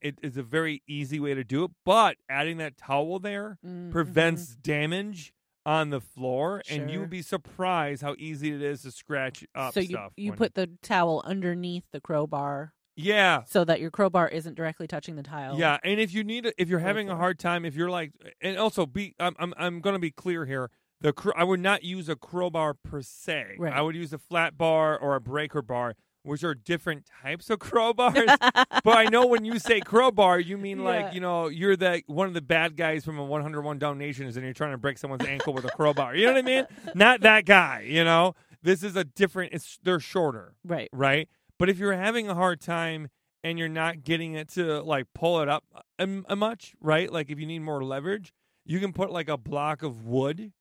[0.00, 3.90] It is a very easy way to do it, but adding that towel there Mm-hmm.
[3.90, 5.32] prevents damage
[5.66, 7.00] on the floor, and you Sure.
[7.00, 10.12] would be surprised how easy it is to scratch up So you stuff.
[10.16, 13.42] you put the towel underneath the crowbar yeah.
[13.46, 15.58] so that your crowbar isn't directly touching the tile.
[15.58, 18.56] Yeah, and if you need, if you're having a hard time, if you're like, and
[18.58, 20.70] also be, I'm, I'm, I'm going to be clear here.
[21.00, 23.56] The cr- I would not use a crowbar per se.
[23.58, 23.72] Right.
[23.72, 27.58] I would use a flat bar or a breaker bar, which are different types of
[27.58, 28.26] crowbars.
[28.84, 30.84] but I know when you say crowbar, you mean Yeah.
[30.84, 34.44] like you know you're the one of the bad guys from a 101 Dalmatians, and
[34.44, 36.16] you're trying to break someone's ankle with a crowbar.
[36.16, 36.66] You know what I mean?
[36.94, 37.84] Not that guy.
[37.86, 39.52] You know, this is a different.
[39.52, 40.88] It's they're shorter right.
[40.92, 41.28] right?
[41.58, 43.08] But if you're having a hard time
[43.42, 45.64] and you're not getting it to like pull it up
[45.98, 47.10] a, a much, right?
[47.12, 48.32] Like if you need more leverage,
[48.64, 50.52] you can put like a block of wood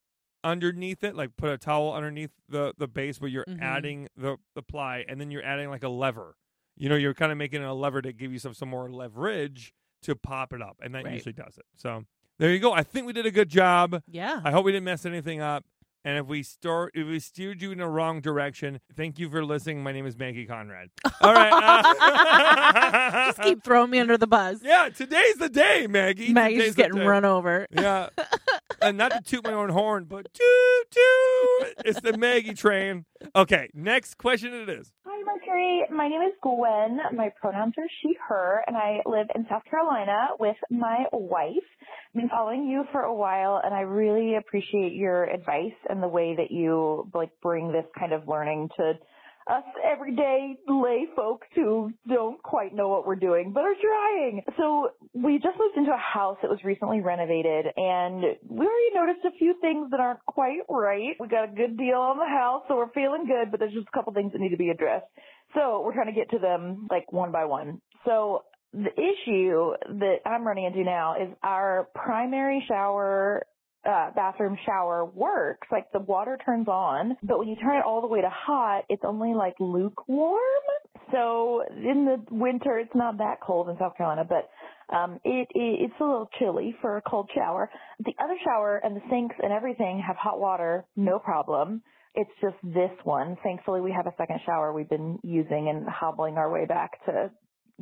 [0.43, 3.61] underneath it, like put a towel underneath the the base where you're Mhm.
[3.61, 6.35] adding the the ply, and then you're adding like a lever.
[6.75, 9.73] You know, you're kind of making a lever to give you some some more leverage
[10.03, 11.13] to pop it up, and that Right.
[11.13, 11.65] usually does it.
[11.77, 12.03] So
[12.39, 12.73] there you go.
[12.73, 14.03] I think we did a good job.
[14.07, 14.41] Yeah.
[14.43, 15.63] I hope we didn't mess anything up.
[16.05, 19.43] And if we start, if we steered you in the wrong direction, thank you for
[19.45, 19.83] listening.
[19.83, 20.89] My name is Maggie Conrad.
[21.21, 21.51] All right.
[21.53, 24.59] uh- Just keep throwing me under the bus.
[24.63, 26.33] yeah, today's the day, Maggie.
[26.33, 27.05] Maggie's Today's just getting day.
[27.05, 27.67] run over.
[27.71, 28.09] Yeah.
[28.81, 31.73] and not to toot my own horn, but toot toot.
[31.85, 33.05] It's the Maggie train.
[33.35, 34.91] Okay, next question it is.
[35.05, 35.83] Hi, Mercury.
[35.89, 36.99] My name is Gwen.
[37.15, 41.53] My pronouns are she, her, and I live in South Carolina with my wife.
[42.15, 46.35] Been following you for a while, and I really appreciate your advice and the way
[46.35, 48.93] that you like bring this kind of learning to
[49.49, 54.43] us everyday lay folks who don't quite know what we're doing, but are trying.
[54.57, 59.25] So we just moved into a house that was recently renovated and we already noticed
[59.25, 61.15] a few things that aren't quite right.
[61.19, 63.87] We got a good deal on the house, so we're feeling good, but there's just
[63.87, 65.07] a couple things that need to be addressed.
[65.55, 67.81] So we're trying to get to them like one by one.
[68.05, 73.45] So the issue that I'm running into now is our primary shower
[73.85, 75.67] uh, bathroom shower works.
[75.71, 78.85] Like the water turns on, but when you turn it all the way to hot,
[78.89, 80.39] it's only like lukewarm.
[81.11, 84.49] So in the winter, it's not that cold in South Carolina, but
[84.95, 87.69] um, it, it it's a little chilly for a cold shower.
[87.99, 91.81] The other shower and the sinks and everything have hot water, no problem.
[92.15, 93.37] It's just this one.
[93.43, 97.31] Thankfully, we have a second shower we've been using and hobbling our way back to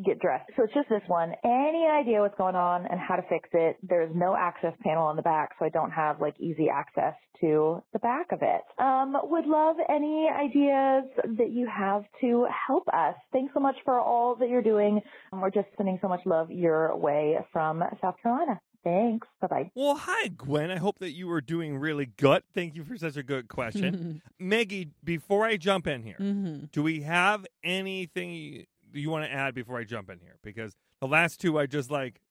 [0.03, 0.49] get dressed.
[0.55, 1.33] So it's just this one.
[1.43, 3.77] Any idea what's going on and how to fix it?
[3.83, 7.81] There's no access panel on the back, so I don't have like easy access to
[7.91, 8.61] the back of it.
[8.81, 11.05] Um, would love any ideas
[11.37, 13.15] that you have to help us.
[13.33, 15.01] Thanks so much for all that you're doing.
[15.33, 18.59] We're just sending so much love your way from South Carolina.
[18.83, 19.27] Thanks.
[19.39, 19.71] Bye bye.
[19.75, 20.71] Well, hi, Gwen.
[20.71, 22.41] I hope that you are doing really good.
[22.55, 24.21] Thank you for such a good question.
[24.39, 29.53] Maggie, before I jump in here, hmm do we have anything you, want to add
[29.53, 30.37] before I jump in here?
[30.43, 32.21] Because the last two, I just like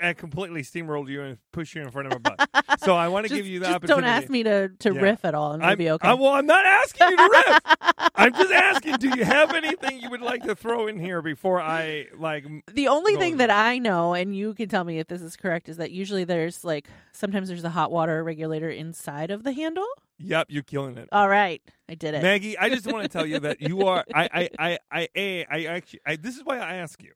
[0.00, 2.80] I completely steamrolled you and pushed you in front of my butt.
[2.80, 4.02] so I want to give you the just opportunity.
[4.02, 5.00] don't ask me to, to Yeah.
[5.00, 6.08] riff at all, and we'll I'm, be okay.
[6.08, 7.60] I, well, I'm not asking you to riff.
[8.16, 11.60] I'm just asking, do you have anything you would like to throw in here before
[11.60, 12.44] I like?
[12.72, 15.68] the only thing that I know, and you can tell me if this is correct,
[15.68, 19.86] is that usually there's like sometimes there's a hot water regulator inside of the handle.
[20.18, 21.08] Yep, you're killing it.
[21.12, 22.22] All right, I did it.
[22.22, 24.04] Maggie, I just want to tell you that you are.
[24.14, 26.00] I, I, I, I, a, I actually.
[26.06, 27.12] I, this is why I ask you,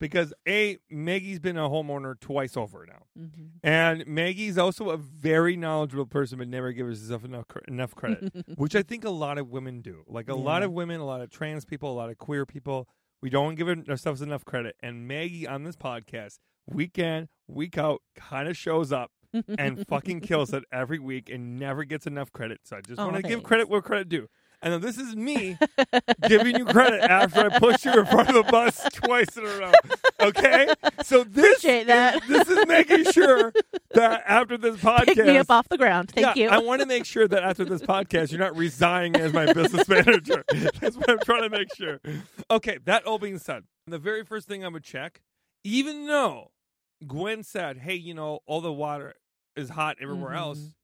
[0.00, 3.50] because a Maggie's been a homeowner twice over now, Mhm.
[3.62, 8.74] and Maggie's also a very knowledgeable person, but never gives herself enough enough credit, which
[8.74, 10.02] I think a lot of women do.
[10.08, 12.88] Like a lot of women, a lot of trans people, a lot of queer people,
[13.22, 14.74] we don't give ourselves enough credit.
[14.82, 19.10] And Maggie on this podcast, week in, week out, kind of shows up
[19.58, 22.60] and fucking kills it every week and never gets enough credit.
[22.64, 24.28] So I just Oh, want to give credit where credit due.
[24.62, 25.56] And then this is me
[26.28, 29.58] giving you credit after I pushed you in front of the bus twice in a
[29.58, 29.72] row.
[30.20, 30.68] Okay?
[31.02, 32.22] So this Appreciate that.
[32.22, 33.54] Is, this is making sure
[33.94, 36.10] that after this podcast Pick me up off the ground.
[36.10, 36.48] Thank yeah, you.
[36.50, 39.88] I want to make sure that after this podcast, you're not resigning as my business
[39.88, 40.44] manager.
[40.78, 41.98] That's what I'm trying to make sure.
[42.50, 45.22] Okay, that all being said, the very first thing I would check,
[45.64, 46.50] even though
[47.06, 49.14] Gwen said, hey, you know, all the water
[49.56, 50.36] is hot everywhere Mhm.
[50.36, 50.74] else,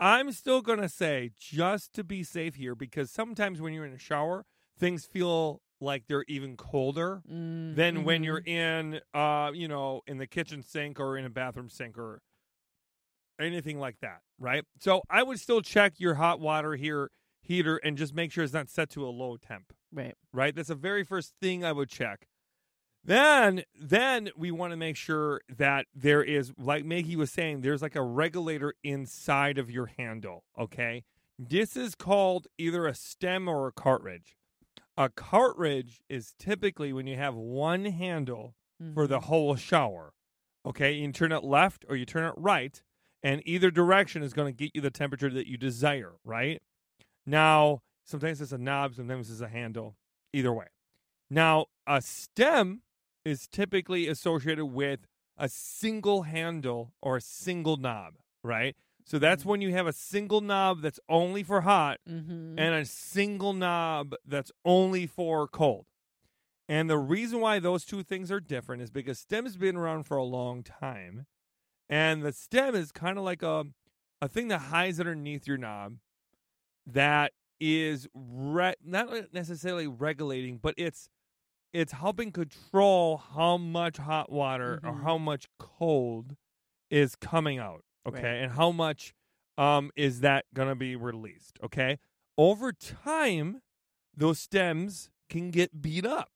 [0.00, 3.92] I'm still going to say, just to be safe here, because sometimes when you're in
[3.92, 4.44] a shower,
[4.78, 10.16] things feel like they're even colder Mm, than when you're in uh you know in
[10.18, 12.22] the kitchen sink or in a bathroom sink or
[13.40, 17.10] anything like that right so i would still check your hot water here
[17.42, 20.14] heater and just make sure it's not set to a low temp right.
[20.32, 22.28] right that's the very first thing i would check
[23.04, 27.82] then then we want to make sure that there is like maggie was saying there's
[27.82, 31.04] like a regulator inside of your handle okay
[31.38, 34.36] this is called either a stem or a cartridge
[34.96, 38.54] a cartridge is typically when you have one handle
[38.94, 39.24] for the Mhm.
[39.24, 40.12] whole shower.
[40.64, 42.80] Okay, you can turn it left or you turn it right,
[43.22, 46.62] and either direction is going to get you the temperature that you desire, right?
[47.26, 49.96] Now, sometimes it's a knob, sometimes it's a handle,
[50.32, 50.68] either way.
[51.30, 52.83] Now, a stem
[53.24, 55.06] is typically associated with
[55.36, 58.76] a single handle or a single knob, right?
[59.04, 62.54] So that's when you have a single knob that's only for hot Mhm.
[62.58, 65.86] and a single knob that's only for cold.
[66.68, 70.16] And the reason why those two things are different is because stem's been around for
[70.16, 71.26] a long time.
[71.88, 73.66] And the stem is kind of like a
[74.22, 75.98] a thing that hides underneath your knob
[76.86, 81.08] that is re- not necessarily regulating, but it's
[81.74, 85.02] it's helping control how much hot water or Mhm.
[85.02, 86.36] how much cold
[86.90, 87.84] is coming out.
[88.06, 88.22] Okay.
[88.22, 88.42] Right.
[88.44, 89.12] And how much
[89.58, 91.58] um is that gonna be released?
[91.62, 91.98] Okay.
[92.38, 93.60] Over time,
[94.16, 96.30] those stems can get beat up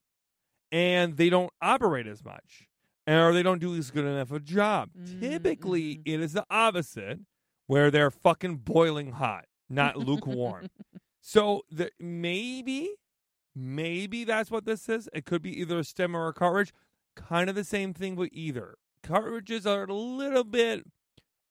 [0.71, 2.69] and they don't operate as much.
[3.07, 4.91] Or they don't do as good enough a job.
[4.99, 7.21] Mm, Typically it is the opposite,
[7.67, 10.69] where they're fucking boiling hot, not lukewarm.
[11.21, 12.95] So the, maybe,
[13.59, 15.09] maybe that's what this is.
[15.13, 16.73] It could be either a stem or a cartridge.
[17.17, 18.77] Kind of the same thing with either.
[19.03, 20.85] Cartridges are a little bit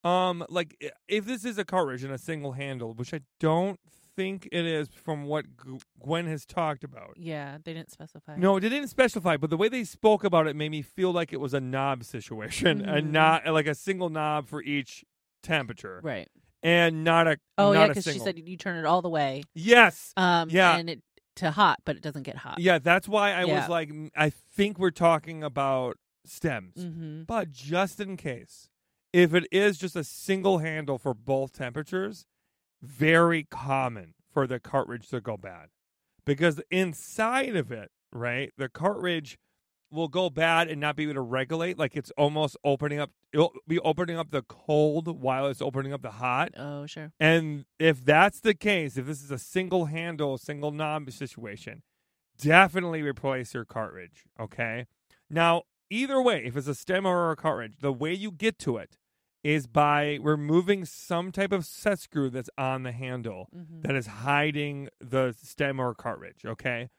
[0.03, 0.77] Um, like
[1.07, 3.79] if this is a cartridge in a single handle, which I don't
[4.15, 7.15] think it is, from what G- Gwen has talked about.
[7.17, 8.35] Yeah, they didn't specify.
[8.37, 11.33] No, they didn't specify, but the way they spoke about it made me feel like
[11.33, 12.87] it was a knob situation, Mhm.
[12.97, 15.03] and not like a single knob for each
[15.43, 16.29] temperature, Right.
[16.63, 19.43] and not a Oh not yeah, because she said you turn it all the way.
[19.53, 20.49] yes, Um.
[20.49, 20.77] Yeah.
[20.77, 21.03] And it
[21.37, 22.59] to hot, but it doesn't get hot.
[22.59, 22.79] yeah.
[22.79, 23.59] That's why I Yeah.
[23.61, 26.75] was like, I think we're talking about stems.
[26.75, 27.23] Mm-hmm.
[27.23, 28.69] But just in case,
[29.13, 32.25] if it is just a single handle for both temperatures,
[32.81, 35.69] very common for the cartridge to go bad.
[36.25, 39.37] Because inside of it, right, the cartridge
[39.91, 41.77] will go bad and not be able to regulate.
[41.79, 46.01] Like it's almost opening up, it'll be opening up the cold while it's opening up
[46.01, 46.49] the hot.
[46.57, 47.11] Oh sure.
[47.19, 51.83] And if that's the case, if this is a single handle, single knob situation,
[52.39, 54.25] definitely replace your cartridge.
[54.39, 54.85] Okay.
[55.29, 58.77] Now, either way, if it's a stem or a cartridge, the way you get to
[58.77, 58.97] it
[59.43, 63.81] is by removing some type of set screw that's on the handle Mm-hmm.
[63.81, 66.43] that is hiding the stem or cartridge.
[66.45, 66.89] Okay.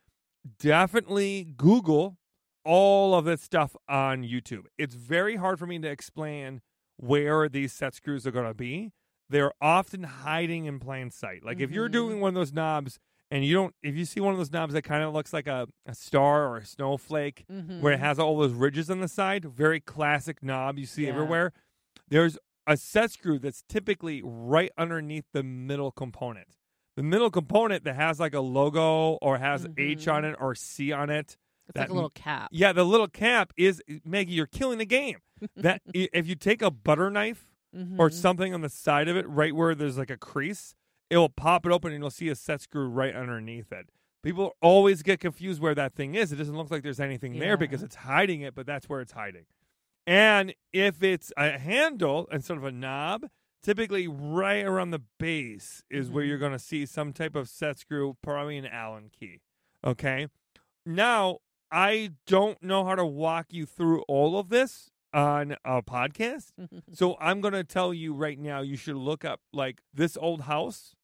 [0.59, 2.17] Definitely Google
[2.65, 4.65] all of this stuff on YouTube.
[4.77, 6.61] It's very hard for me to explain
[6.97, 8.93] where these set screws are going to be.
[9.31, 11.45] They're often hiding in plain sight.
[11.45, 11.93] Like if you're Mhm.
[11.93, 12.99] doing one of those knobs
[13.31, 15.47] and you don't, if you see one of those knobs that kind of looks like
[15.47, 17.81] a, a star or a snowflake Mm-hmm.
[17.83, 21.11] where it has all those ridges on the side, very classic knob you see Yeah.
[21.11, 21.53] everywhere.
[22.09, 26.49] There's a set screw that's typically right underneath the middle component.
[26.97, 30.13] The middle component that has like a logo or has H Mhm.
[30.13, 31.37] on it or C on it.
[31.69, 32.49] It's like that- a little cap.
[32.53, 34.33] Yeah, the little cap is Maggie.
[34.33, 35.19] You're killing the game.
[35.57, 37.45] That if you take a butter knife
[37.77, 38.01] Mm-hmm.
[38.01, 40.75] or something on the side of it, right where there's like a crease,
[41.11, 43.91] it will pop it open and you'll see a set screw right underneath it.
[44.23, 46.33] People always get confused where that thing is.
[46.33, 47.41] It doesn't look like there's anything Yeah.
[47.41, 49.45] there because it's hiding it, but that's where it's hiding.
[50.07, 53.27] And if it's a handle instead of a knob,
[53.63, 56.29] typically right around the base is where Mhm.
[56.29, 59.43] you're going to see some type of set screw, probably an Allen key.
[59.85, 60.29] Okay.
[60.87, 61.41] Now,
[61.71, 66.51] I don't know how to walk you through all of this on a podcast.
[66.93, 70.43] So I'm going to tell you right now you should look up like this old
[70.43, 70.95] house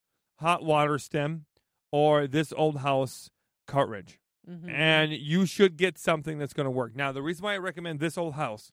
[0.40, 1.44] hot water stem
[1.92, 3.30] or this old house
[3.66, 4.68] cartridge Mhm.
[4.70, 6.94] and you should get something that's going to work.
[6.94, 8.72] Now, the reason why I recommend this old house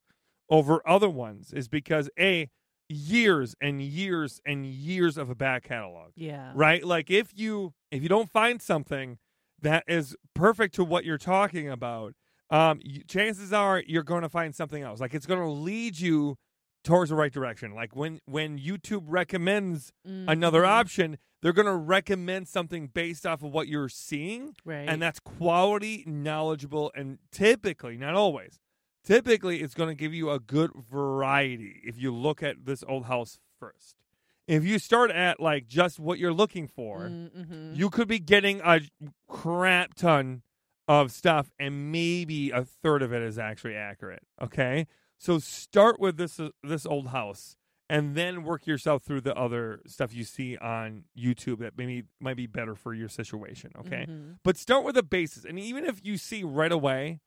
[0.49, 2.49] over other ones is because a
[2.89, 6.51] years and years and years of a back catalog yeah.
[6.53, 9.17] right like if you if you don't find something
[9.61, 12.13] that is perfect to what you're talking about
[12.49, 16.35] um chances are you're going to find something else like it's going to lead you
[16.83, 20.67] towards the right direction like when when youtube recommends another Mhm.
[20.67, 24.87] option they're going to recommend something based off of what you're seeing Right.
[24.89, 28.59] and that's quality knowledgeable and typically not always
[29.03, 33.05] typically it's going to give you a good variety if you look at this old
[33.05, 33.95] house first
[34.51, 37.73] if you start at like just what you're looking for Mm-hmm.
[37.73, 38.81] you could be getting a
[39.27, 40.41] crap ton
[40.87, 44.87] of stuff and maybe a third of it is actually accurate okay
[45.17, 47.55] so start with this uh, this old house
[47.89, 52.37] and then work yourself through the other stuff you see on YouTube that maybe might
[52.37, 54.37] be better for your situation okay Mhm.
[54.43, 55.45] but start with the basis.
[55.45, 57.19] And even if you see right away,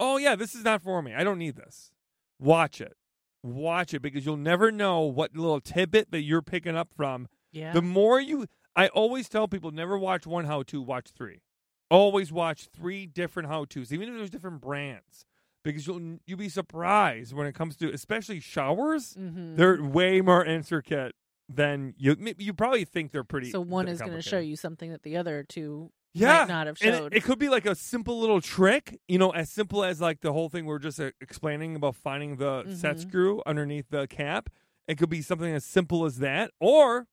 [0.00, 1.92] oh, yeah, this is not for me, I don't need this,
[2.38, 2.94] watch it.
[3.42, 7.26] Watch it because you'll never know what little tidbit that you're picking up from.
[7.52, 7.72] Yeah.
[7.72, 11.42] The more you, I always tell people never watch one how to, watch three.
[11.90, 15.26] Always watch three different how tos, even if there's different brands,
[15.62, 19.14] because you'll you'll be surprised when it comes to especially showers.
[19.14, 19.56] Mhm.
[19.56, 21.14] They're way more intricate
[21.48, 22.16] than you.
[22.38, 23.50] You probably think they're pretty.
[23.50, 26.66] so one is going to show you something that the other two Yeah, might not
[26.66, 29.82] have and it- it, could be like a simple little trick, you know, as simple
[29.84, 33.00] as like the whole thing we're just uh, explaining about finding the set Mhm.
[33.00, 34.50] screw underneath the cap.
[34.86, 37.06] It could be something as simple as that, or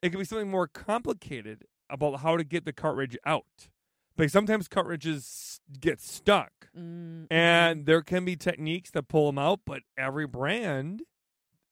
[0.00, 3.68] it could be something more complicated about how to get the cartridge out.
[4.16, 9.60] Because sometimes cartridges get stuck, Mm, and there can be techniques that pull them out,
[9.66, 11.02] but every brand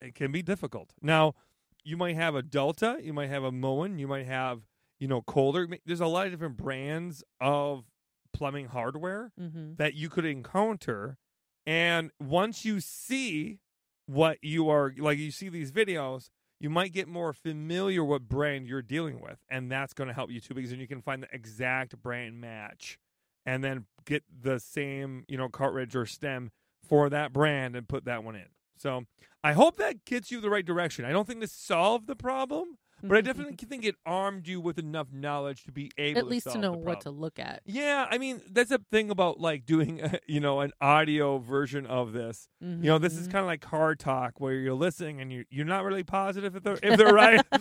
[0.03, 0.93] it can be difficult.
[1.01, 1.35] Now,
[1.82, 4.62] you might have a Delta, you might have a Moen, you might have
[5.05, 5.68] you know Kohler.
[5.84, 7.84] There's a lot of different brands of
[8.32, 9.76] plumbing hardware mhm.
[9.76, 11.18] that you could encounter,
[11.66, 13.61] and once you see
[14.07, 16.30] what you are like, you see these videos.
[16.59, 20.30] You might get more familiar what brand you're dealing with, and that's going to help
[20.30, 22.98] you too because then you can find the exact brand match
[23.44, 26.50] and then get the same, you know, cartridge or stem
[26.82, 28.46] for that brand and put that one in.
[28.78, 29.05] So
[29.42, 31.05] I hope that gets you the right direction.
[31.05, 32.78] I don't think this solved the problem,
[33.09, 36.50] but I definitely think it armed you with enough knowledge to be able At least
[36.52, 37.62] to know what to look at.
[37.64, 42.12] Yeah, I mean that's a thing about like doing, you know, an audio version of
[42.12, 42.48] this.
[42.61, 43.32] You know, this is Mhm.
[43.32, 46.62] kind of like car talk where you're listening and you you're not really positive if
[46.62, 47.44] they're if they're right,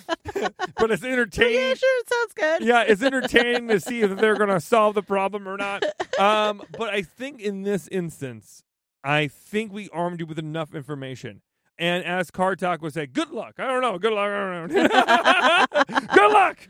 [0.77, 1.53] but it's entertaining.
[1.55, 2.67] yeah, sure, it sounds good.
[2.67, 5.83] yeah, it's entertaining to see if they're going to solve the problem or not.
[6.19, 8.63] Um, but I think in this instance,
[9.03, 11.41] I think we armed you with enough information.
[11.77, 13.55] And as Car Talk would say, good luck.
[13.57, 13.97] I don't know.
[13.97, 14.29] Good luck.
[14.29, 16.07] I don't know.
[16.13, 16.67] good luck.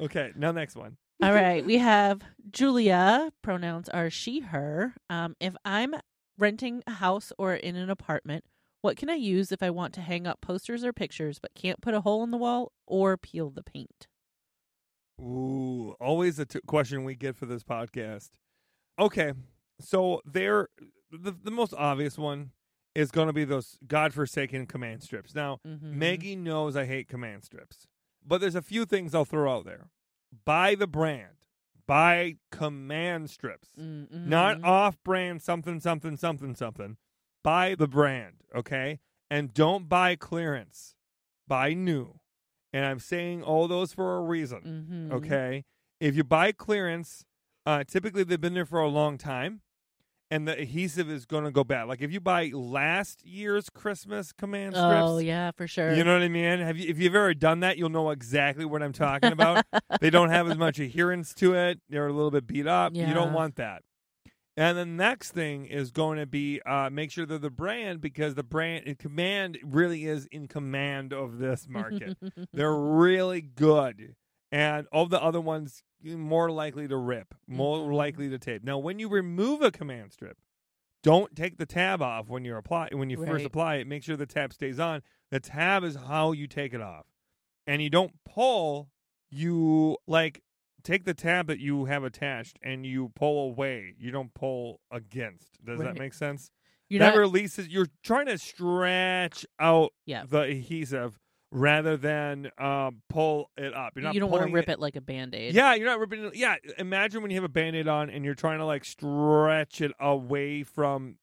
[0.00, 0.96] Okay, now next one.
[1.20, 3.32] All right, we have Julia.
[3.42, 4.94] Pronouns are she, her.
[5.10, 5.96] Um, if I'm
[6.38, 8.44] renting a house or in an apartment,
[8.82, 11.80] what can I use if I want to hang up posters or pictures but can't
[11.80, 14.06] put a hole in the wall or peel the paint?
[15.20, 18.30] Ooh, always a t- question we get for this podcast.
[19.00, 19.32] Okay,
[19.80, 20.68] so there,
[21.10, 22.52] the the most obvious one
[22.98, 25.32] is going to be those godforsaken command strips.
[25.34, 25.82] Now, Mhm.
[25.82, 27.86] Maggie knows I hate command strips,
[28.26, 29.90] but there's a few things I'll throw out there.
[30.44, 31.36] Buy the brand.
[31.86, 34.64] Buy command strips, Mm, not mhm.
[34.64, 36.96] off-brand something something something something.
[37.44, 38.98] Buy the brand, okay?
[39.30, 40.96] And don't buy clearance.
[41.46, 42.18] Buy new.
[42.72, 45.08] And I'm saying all those for a reason.
[45.10, 45.12] Mhm.
[45.12, 45.64] Okay.
[46.00, 47.24] If you buy clearance,
[47.64, 49.62] uh, typically they've been there for a long time
[50.30, 51.84] and the adhesive is going to go bad.
[51.84, 55.94] Like if you buy last year's Christmas command strips, Oh yeah, for sure.
[55.94, 56.60] you know what I mean?
[56.60, 59.64] Have you, if you've ever done that, you'll know exactly what I'm talking about.
[60.00, 61.80] they don't have as much adherence to it.
[61.88, 62.94] They're a little bit beat up.
[62.94, 63.82] You don't want that.
[64.56, 68.34] And the next thing is going to be uh, make sure they're the brand because
[68.34, 72.16] the brand in command really is in command of this market.
[72.52, 74.16] They're really good.
[74.50, 77.92] And all the other ones, you're more likely to rip, more Mhm.
[77.94, 78.64] likely to tape.
[78.64, 80.38] Now, when you remove a command strip,
[81.02, 83.86] don't take the tab off when you're apply when you first apply it.
[83.86, 85.02] Make sure the tab stays on.
[85.30, 87.06] The tab is how you take it off.
[87.66, 88.90] And you don't pull,
[89.30, 90.42] you like
[90.82, 93.94] take the tab that you have attached and you pull away.
[93.98, 95.62] You don't pull against.
[95.64, 96.50] Does that make sense?
[96.88, 100.24] You're that not, releases you're trying to stretch out Yeah.
[100.26, 101.18] the adhesive
[101.50, 103.92] rather than um, pull it up.
[103.96, 105.54] You're not you don't want to rip it like a band aid.
[105.54, 106.36] Yeah, you're not ripping it.
[106.36, 109.92] Yeah, imagine when you have a band-aid on and you're trying to like stretch it
[110.00, 111.16] away from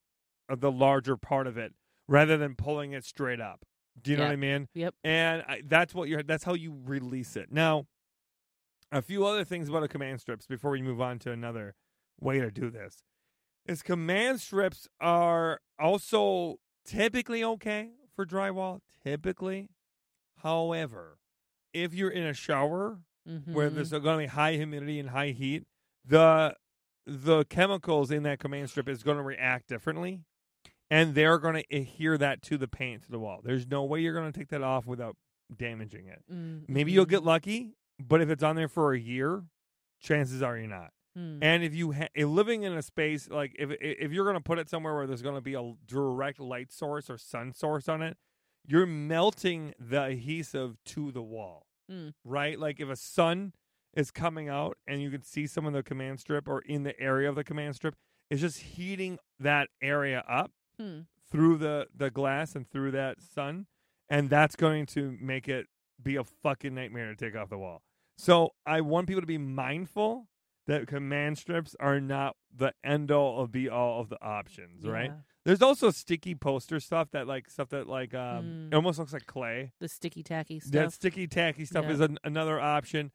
[0.49, 1.73] the larger part of it
[2.07, 3.65] rather than pulling it straight up.
[4.01, 4.67] Do you know what I mean?
[4.73, 4.93] Yep.
[5.03, 6.21] And I, that's what you're.
[6.21, 7.51] That's how you release it.
[7.51, 7.85] Now,
[8.91, 11.75] a few other things about a command strips before we move on to another
[12.19, 13.03] way to do this
[13.65, 18.81] is command strips are also typically okay for drywall.
[19.03, 19.69] Typically,
[20.45, 21.17] however,
[21.73, 22.99] if you're in a shower
[23.45, 23.73] where Mhm.
[23.75, 25.63] there's going to be high humidity and high heat,
[26.05, 26.55] the
[27.07, 30.21] the chemicals in that command strip is going to react differently,
[30.89, 33.41] and they're going to adhere that to the paint to the wall.
[33.43, 35.15] There's no way you're going to take that off without
[35.55, 36.23] damaging it.
[36.31, 39.43] Mm, Maybe you'll get lucky, but if it's on there for a year,
[39.99, 40.91] chances are you're not.
[41.17, 41.39] Mm.
[41.43, 44.57] And if you ha- living in a space like if if you're going to put
[44.59, 48.01] it somewhere where there's going to be a direct light source or sun source on
[48.01, 48.17] it,
[48.67, 51.65] you're melting the adhesive to the wall.
[51.91, 52.13] Mm.
[52.23, 52.59] Right?
[52.59, 53.53] Like if a sun
[53.95, 56.99] is coming out and you can see some of the command strip or in the
[56.99, 57.95] area of the command strip,
[58.29, 61.01] it's just heating that area up Hmm.
[61.31, 63.67] through the the glass and through that sun,
[64.09, 65.67] and that's going to make it
[66.01, 67.81] be a fucking nightmare to take off the wall.
[68.17, 70.27] So I want people to be mindful
[70.67, 75.11] that command strips are not the end all of be all of the options, right?
[75.11, 75.21] Yeah.
[75.45, 78.73] There's also sticky poster stuff that like stuff that like um Mm.
[78.73, 79.71] it almost looks like clay.
[79.79, 80.71] The sticky tacky stuff.
[80.71, 81.91] That sticky tacky stuff Yeah.
[81.91, 83.11] is an, another option.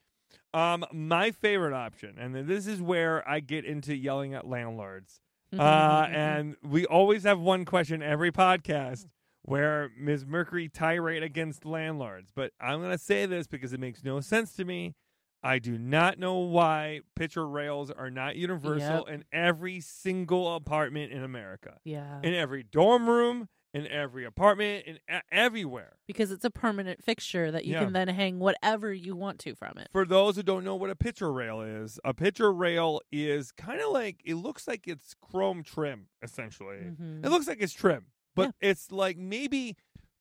[0.55, 5.21] Um, my favorite option, and this is where I get into yelling at landlords.
[5.57, 9.07] Uh, and we always have one question every podcast
[9.43, 10.25] where Ms.
[10.25, 12.31] Mercury tirade against landlords.
[12.33, 14.95] But I'm going to say this because it makes no sense to me.
[15.43, 19.09] I do not know why picture rails are not universal Yep.
[19.09, 22.21] in every single apartment in America, yeah.
[22.23, 25.97] in every dorm room, in every apartment, in e- everywhere.
[26.07, 27.85] because it's a permanent fixture that you Yeah.
[27.85, 29.89] can then hang whatever you want to from it.
[29.93, 33.81] For those who don't know what a picture rail is, a picture rail is kind
[33.81, 36.79] of like it looks like it's chrome trim, essentially.
[36.79, 37.25] Mhm.
[37.25, 39.77] It looks like it's trim, but it's like maybe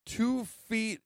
[0.06, 1.00] two feet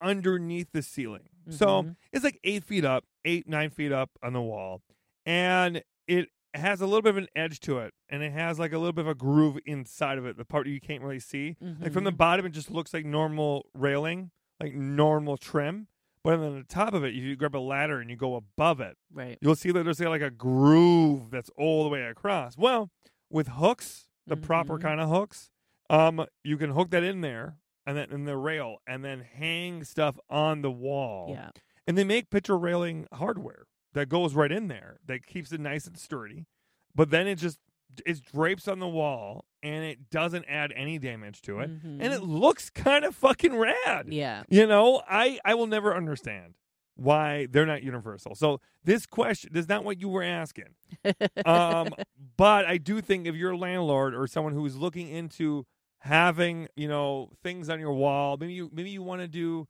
[0.00, 1.28] underneath the ceiling.
[1.50, 1.96] So Mhm.
[2.12, 4.82] it's like eight feet up, eight, nine feet up on the wall.
[5.26, 7.94] And it has a little bit of an edge to it.
[8.08, 10.66] And it has like a little bit of a groove inside of it, the part
[10.66, 11.56] you can't really see.
[11.80, 12.16] Like from the Mhm.
[12.18, 14.30] bottom, it just looks like normal railing,
[14.60, 15.88] like normal trim.
[16.24, 18.80] But on the top of it, if you grab a ladder and you go above
[18.80, 19.38] it, right.
[19.40, 22.56] you'll see that there's like a groove that's all the way across.
[22.56, 22.90] Well,
[23.30, 24.82] with hooks, the proper Mhm.
[24.82, 25.50] kind of hooks,
[25.90, 27.56] um, you can hook that in there
[27.86, 31.28] and then in the rail and then hang stuff on the wall.
[31.30, 31.50] Yeah.
[31.86, 33.64] And they make picture railing hardware
[33.94, 36.46] that goes right in there that keeps it nice and sturdy.
[36.94, 37.58] But then it just
[38.06, 41.70] it drapes on the wall and it doesn't add any damage to it.
[41.82, 43.76] And it looks kind of fucking rad.
[43.86, 44.12] Mm-hmm.
[44.12, 44.42] Yeah.
[44.48, 46.54] You know, I I will never understand
[46.94, 48.34] why they're not universal.
[48.34, 50.74] So this question is not what you were asking.
[51.44, 51.88] Um,
[52.36, 55.66] but I do think if you're a landlord or someone who's looking into
[56.02, 59.66] having, you know, things on your wall, maybe you maybe you want to do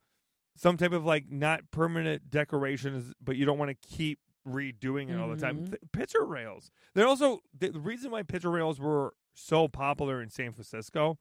[0.55, 5.19] some type of like not permanent decorations, but you don't want to keep redoing it
[5.19, 5.59] all the time.
[5.59, 5.69] Mhm.
[5.69, 6.69] Th- picture rails.
[6.95, 11.17] They're also the, reason why picture rails were so popular in San Francisco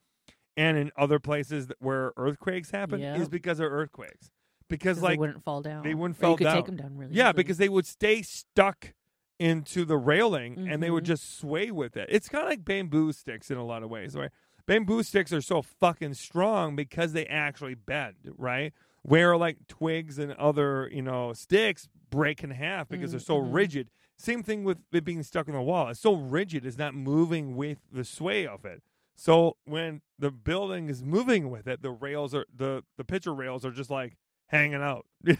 [0.56, 3.16] and in other places that, where earthquakes happen Yeah.
[3.16, 4.30] is because of earthquakes.
[4.68, 5.82] Because like they wouldn't fall down.
[5.84, 6.56] they wouldn't Or fall could down.
[6.56, 7.32] take them down really yeah, easily.
[7.34, 8.92] because they would stay stuck
[9.38, 11.08] into the railing and they would Mhm.
[11.08, 12.08] just sway with it.
[12.10, 14.30] It's kind of like bamboo sticks in a lot of ways, right?
[14.66, 18.72] Bamboo sticks are so fucking strong because they actually bend, right?
[19.02, 23.52] Where like twigs and other, you know, sticks break in half because they're so Mhm.
[23.54, 23.90] rigid.
[24.16, 25.88] Same thing with it being stuck in the wall.
[25.88, 28.82] It's so rigid, it's not moving with the sway of it.
[29.16, 33.64] So when the building is moving with it, the rails are the the picture rails
[33.64, 35.06] are just like hanging out.
[35.24, 35.34] you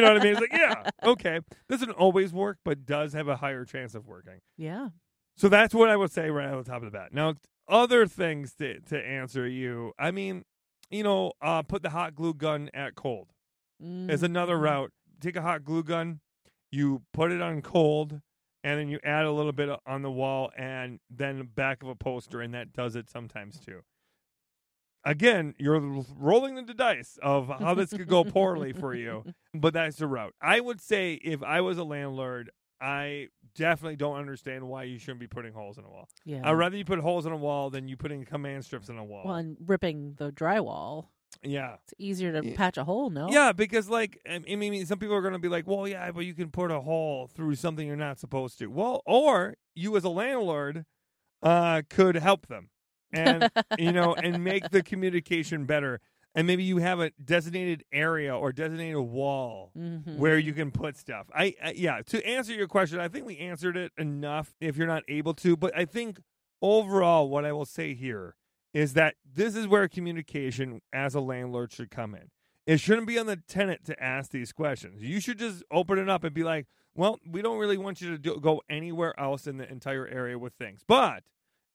[0.00, 0.32] know what I mean?
[0.32, 1.40] It's like, yeah, okay.
[1.68, 4.40] Doesn't always work, but does have a higher chance of working.
[4.56, 4.88] yeah.
[5.36, 7.14] So that's what I would say right on the top of the bat.
[7.14, 7.34] Now,
[7.70, 9.92] other things to to answer you.
[9.98, 10.44] I mean,
[10.90, 13.32] you know, uh, put the hot glue gun at cold
[13.80, 14.62] is another Mhm.
[14.62, 14.92] route.
[15.20, 16.20] Take a hot glue gun,
[16.70, 18.20] you put it on cold,
[18.64, 21.94] and then you add a little bit on the wall and then back of a
[21.94, 23.82] poster, and that does it sometimes too.
[25.02, 25.80] Again, you're
[26.14, 30.34] rolling the dice of how this could go poorly for you, but that's the route.
[30.42, 32.50] I would say if I was a landlord,
[32.80, 36.08] I definitely don't understand why you shouldn't be putting holes in a wall.
[36.24, 36.40] Yeah.
[36.44, 39.04] I'd rather you put holes in a wall than you putting command strips in a
[39.04, 39.22] wall.
[39.26, 41.06] well, and ripping the drywall.
[41.42, 41.74] yeah.
[41.84, 42.56] It's easier to Yeah.
[42.56, 43.28] patch a hole, no?
[43.30, 46.10] Yeah, because like I I mean, some people are going to be like, "Well, yeah,
[46.10, 49.96] but you can put a hole through something you're not supposed to." Well, or you
[49.96, 50.84] as a landlord
[51.42, 52.70] uh, could help them,
[53.12, 56.00] and you know, and make the communication better.
[56.34, 60.16] And maybe you have a designated area or designated wall Mhm.
[60.16, 61.28] where you can put stuff.
[61.34, 62.02] I, I yeah.
[62.06, 64.54] To answer your question, I think we answered it enough.
[64.60, 66.20] If you're not able to, but I think
[66.62, 68.36] overall, what I will say here
[68.72, 72.30] is that this is where communication as a landlord should come in.
[72.66, 75.02] It shouldn't be on the tenant to ask these questions.
[75.02, 78.10] You should just open it up and be like, "Well, we don't really want you
[78.10, 81.24] to do, go anywhere else in the entire area with things, but."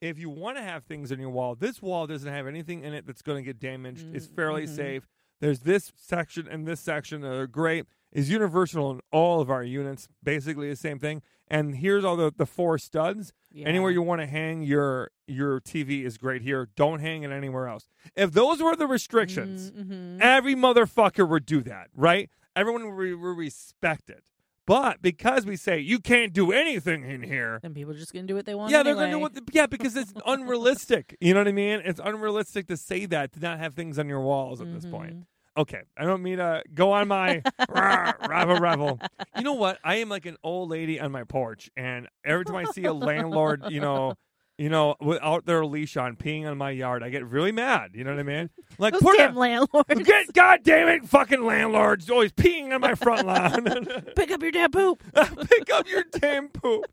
[0.01, 2.93] If you want to have things in your wall, this wall doesn't have anything in
[2.93, 4.05] it that's going to get damaged.
[4.13, 4.75] It's fairly Mhm.
[4.75, 5.07] safe.
[5.41, 7.85] There's this section and this section that are great.
[8.11, 11.21] Is universal in all of our units, basically the same thing.
[11.49, 13.33] And here's all the, the four studs.
[13.51, 13.67] Yeah.
[13.67, 16.69] Anywhere you want to hang your your TV is great here.
[16.77, 17.89] Don't hang it anywhere else.
[18.15, 20.19] If those were the restrictions, Mhm.
[20.21, 22.29] every motherfucker would do that, right?
[22.55, 24.23] Everyone would, re- would respect it.
[24.67, 28.25] But because we say you can't do anything in here, Then people are just gonna
[28.25, 28.71] do what they want.
[28.71, 29.33] yeah, they're gonna do what.
[29.33, 31.15] The, yeah, because it's unrealistic.
[31.21, 31.81] You know what I mean?
[31.85, 35.15] It's unrealistic to say that to not have things on your walls at this point.
[35.17, 35.23] Mhm.
[35.57, 38.99] Okay, I don't mean to go on my rah, revel revel.
[39.37, 39.79] You know what?
[39.85, 42.93] I am like an old lady on my porch, and every time I see a
[42.93, 44.15] landlord, you know,
[44.57, 47.91] you know, without their leash on, peeing on my yard, I get really mad.
[47.93, 48.49] You know what I mean?
[48.77, 50.01] Like, Those put damn a, landlords.
[50.03, 53.63] get, God damn it, fucking landlords always peeing on my front lawn.
[54.17, 55.01] Pick up your damn poop.
[55.47, 56.83] Pick up your damn poop.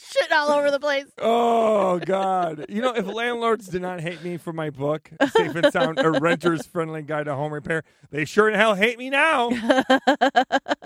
[0.00, 1.06] Shit all over the place.
[1.18, 2.66] Oh God!
[2.68, 6.12] You know, if landlords did not hate me for my book, "Safe and Sound: A
[6.12, 9.50] Renter's Friendly Guide to Home Repair," they sure in hell hate me now.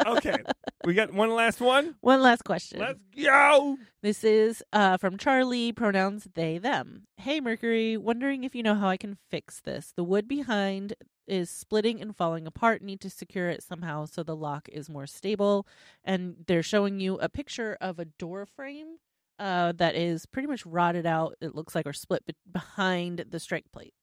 [0.06, 0.38] Okay,
[0.84, 1.96] we got one last one.
[2.00, 2.80] One last question.
[2.80, 3.78] Let's go.
[4.02, 7.04] This is uh, from Charlie, pronouns they, them.
[7.16, 9.92] Hey, Mercury, wondering if you know how I can fix this.
[9.96, 10.94] The wood behind
[11.26, 12.82] is splitting and falling apart.
[12.82, 15.66] Need to secure it somehow so the lock is more stable.
[16.04, 18.98] And they're showing you a picture of a door frame
[19.38, 23.40] uh, that is pretty much rotted out, it looks like, or split be- behind the
[23.40, 23.94] strike plates.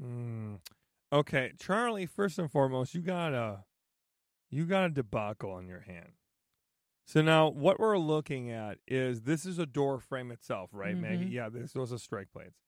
[0.00, 0.56] Hmm.
[1.12, 2.06] Okay, Charlie.
[2.06, 3.64] First and foremost, you got a
[4.52, 6.12] you got a debacle on your hand.
[7.06, 11.26] So now, what we're looking at is this is a door frame itself, right, Maggie?
[11.26, 11.32] Mhm.
[11.32, 12.60] Yeah, this those are strike plates,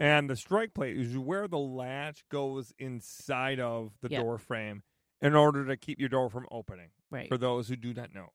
[0.00, 4.22] and the strike plate is where the latch goes inside of the Yeah.
[4.22, 4.82] door frame
[5.22, 6.90] in order to keep your door from opening.
[7.10, 7.28] Right.
[7.28, 8.32] For those who do not know,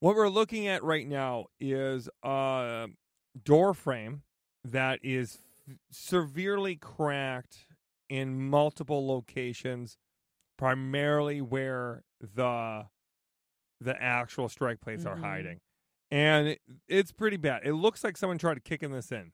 [0.00, 2.88] what we're looking at right now is a
[3.44, 4.24] door frame
[4.64, 5.38] that is
[5.90, 7.66] severely cracked
[8.08, 9.96] in multiple locations,
[10.66, 12.86] primarily where the
[13.80, 15.20] the actual strike plates are Mhm.
[15.20, 15.60] hiding,
[16.08, 17.62] and it, it's pretty bad.
[17.64, 19.32] It looks like someone tried kicking this in,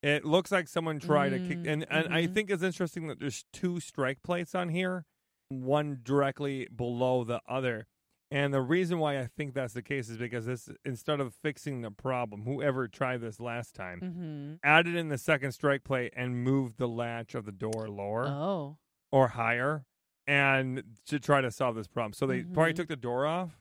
[0.00, 2.34] It looks like someone tried to kick, Mm, and and I mhm.
[2.34, 5.06] think it's interesting that there's two strike plates on here,
[5.48, 7.88] one directly below the other.
[8.30, 11.80] And the reason why I think that's the case is because this instead of fixing
[11.82, 14.54] the problem, whoever tried this last time Mm-hmm.
[14.62, 18.78] added in the second strike plate and moved the latch of the door lower Oh.
[19.10, 19.84] or higher
[20.30, 22.12] and to try to solve this problem.
[22.12, 22.76] So they probably Mhm.
[22.76, 23.58] took the door off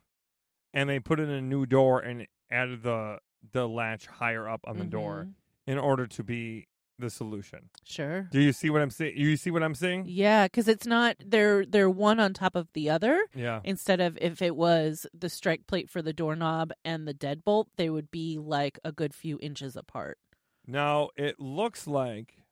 [0.74, 3.20] and they put in a new door and added the
[3.54, 5.34] the latch higher up on the door Mhm.
[5.66, 6.68] in order to be
[6.98, 7.70] the solution.
[7.86, 8.24] Sure.
[8.34, 9.16] Do you see what I'm saying?
[9.18, 10.04] You see what I'm saying?
[10.08, 13.26] Yeah, because it's not they're they're one on top of the other.
[13.34, 13.62] Yeah.
[13.64, 17.90] Instead of if it was the strike plate for the doorknob and the deadbolt, they
[17.90, 20.20] would be like a good few inches apart.
[20.68, 22.44] Now it looks like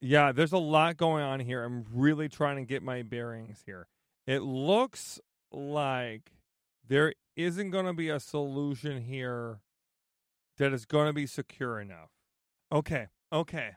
[0.00, 1.64] Yeah, there's a lot going on here.
[1.64, 3.88] I'm really trying to get my bearings here.
[4.26, 5.20] It looks
[5.50, 6.32] like
[6.86, 9.60] there isn't going to be a solution here
[10.58, 12.10] that is going to be secure enough.
[12.72, 13.06] Okay.
[13.32, 13.70] Okay.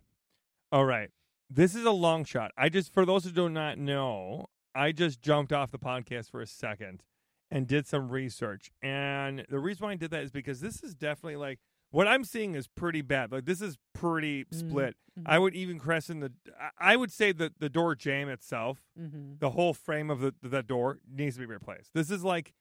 [0.71, 1.09] All right.
[1.49, 2.51] This is a long shot.
[2.57, 6.41] I just for those who do not know, I just jumped off the podcast for
[6.41, 7.03] a second
[7.49, 8.71] and did some research.
[8.81, 11.59] And the reason why I did that is because this is definitely like
[11.91, 13.31] what I'm seeing is pretty bad.
[13.31, 14.53] Like this is pretty Mm.
[14.53, 14.95] split.
[15.19, 15.23] Mhm.
[15.25, 16.31] I would even question the.
[16.59, 19.35] I- I would say that the door jamb itself, Mm-hmm.
[19.39, 21.93] the whole frame of the the door needs to be replaced.
[21.93, 22.53] This is like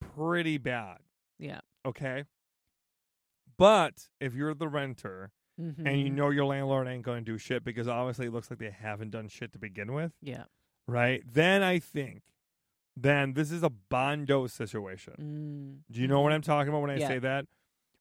[0.00, 0.98] pretty bad.
[1.38, 1.60] Yeah.
[1.86, 2.24] Okay.
[3.56, 5.86] But if you're the renter Mm-hmm.
[5.86, 8.58] and you know your landlord ain't going to do shit because obviously it looks like
[8.58, 10.44] they haven't done shit to begin with, Yeah.
[10.88, 11.22] right?
[11.30, 12.22] Then I think,
[12.96, 15.82] then this is a bondo situation.
[15.88, 15.92] Mm.
[15.92, 17.06] Do you know what I'm talking about when I Yeah.
[17.08, 17.46] say that?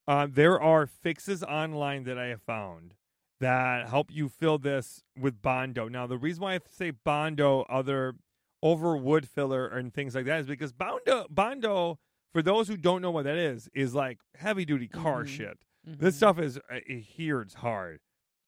[0.08, 2.95] Uh, there are fixes online that I have found
[3.39, 5.88] that help you fill this with Bondo.
[5.88, 8.16] Now, the reason why I say Bondo other
[8.64, 11.97] over wood filler and things like that is because Bondo, Bondo,
[12.34, 15.28] for those who don't know what that is, is like heavy duty car Mhm.
[15.28, 15.58] shit.
[15.88, 15.97] Mhm.
[15.99, 17.99] This stuff is uh, it hears hard.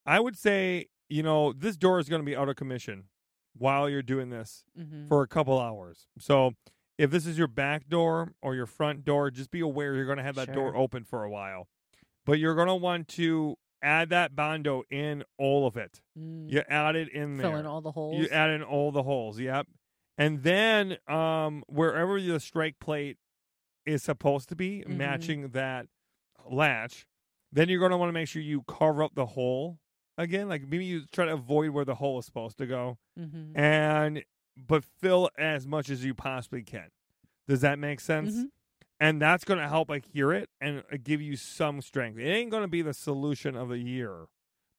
[0.06, 3.06] I would say, you know, this door is going to be out of commission
[3.58, 5.08] while you're doing this Mhm.
[5.08, 6.08] for a couple hours.
[6.20, 6.54] So
[6.98, 10.18] if this is your back door or your front door, just be aware you're going
[10.18, 11.68] to have that door open for a while.
[12.26, 16.02] But you're going to want to add that bondo in all of it.
[16.18, 16.50] Mm.
[16.52, 17.50] You add it in there.
[17.50, 18.18] fill in all the holes.
[18.18, 19.39] You add in all the holes.
[19.39, 19.68] Yep.
[20.18, 23.18] And then um, wherever the strike plate
[23.86, 24.96] is supposed to be, Mhm.
[24.96, 25.88] matching that
[26.50, 27.06] latch,
[27.52, 29.80] then you're going to want to make sure you carve up the hole
[30.18, 30.48] again.
[30.48, 33.58] Like maybe you try to avoid where the hole is supposed to go mm-hmm.
[33.58, 34.24] and
[34.56, 36.89] but fill as much as you possibly can.
[37.47, 38.36] Does that make sense?
[38.36, 38.49] Mhm.
[38.99, 42.18] And that's going to help adhere it and uh, give you some strength.
[42.20, 44.28] It ain't going to be the solution of the year,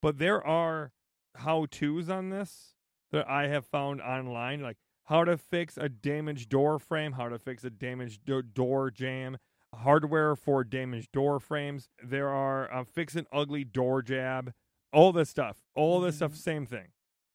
[0.01, 0.91] but there are
[1.35, 2.75] how tos on this
[3.11, 7.37] that I have found online, like how to fix a damaged door frame, how to
[7.37, 9.37] fix a damaged do- door jamb,
[9.75, 11.89] hardware for damaged door frames.
[12.03, 14.53] There are uh, fix an ugly door jamb,
[14.91, 15.57] all this stuff.
[15.75, 16.37] All this stuff, Mhm.
[16.37, 16.87] same thing.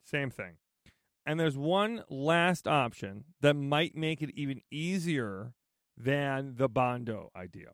[0.02, 0.56] Same thing.
[1.26, 5.52] And there's one last option that might make it even easier
[5.96, 7.72] than the Bondo idea.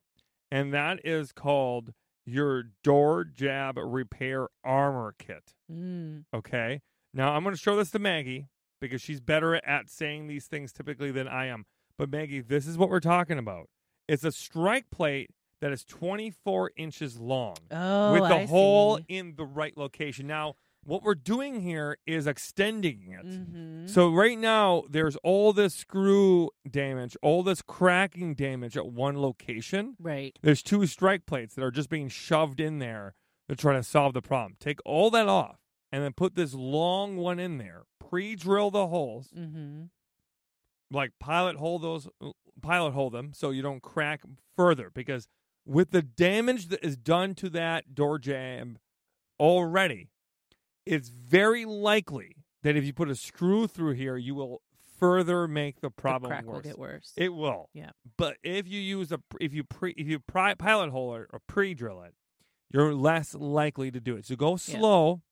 [0.50, 1.92] And that is called
[2.24, 5.54] your door jamb repair armor kit.
[5.72, 6.24] Mm.
[6.34, 6.80] Okay.
[7.14, 8.48] Now I'm going to show this to Maggie
[8.80, 11.64] because she's better at saying these things typically than I am.
[11.96, 13.68] But Maggie, this is what we're talking about.
[14.08, 15.30] It's a strike plate
[15.60, 19.04] that is 24 inches long Oh, with the I hole see.
[19.08, 20.26] in the right location.
[20.26, 20.54] Now,
[20.86, 23.26] what we're doing here is extending it.
[23.26, 23.88] Mhm.
[23.90, 29.96] So right now there's all this screw damage, all this cracking damage at one location.
[30.00, 30.38] Right.
[30.42, 33.14] There's two strike plates that are just being shoved in there
[33.48, 34.56] to try to solve the problem.
[34.60, 35.58] Take all that off
[35.92, 37.84] and then put this long one in there.
[38.00, 39.84] Pre-drill the holes, Mm-hmm.
[40.90, 42.08] like pilot hole those
[42.62, 44.22] pilot hole them so you don't crack
[44.56, 45.26] further because
[45.64, 48.78] with the damage that is done to that door jamb
[49.40, 50.10] already,
[50.86, 54.62] it's very likely that if you put a screw through here, you will
[54.98, 56.54] further make the problem the crack worse.
[56.54, 57.12] will get worse.
[57.16, 57.68] It will.
[57.74, 57.90] Yeah.
[58.16, 61.40] But if you use a if you pre if you pri- pilot hole it or
[61.46, 62.14] pre drill it,
[62.72, 64.26] you're less likely to do it.
[64.26, 64.56] So go Yeah.
[64.78, 65.22] slow.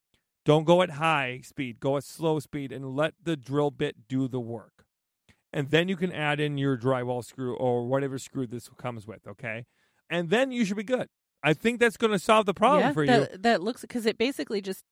[0.44, 1.80] Don't go at high speed.
[1.80, 4.84] Go at slow speed and let the drill bit do the work.
[5.54, 9.26] And then you can add in your drywall screw or whatever screw this comes with,
[9.26, 9.64] okay?
[10.10, 11.08] And then you should be good.
[11.42, 13.38] I think that's going to solve the problem yeah, for that, you.
[13.38, 14.82] That looks because it basically just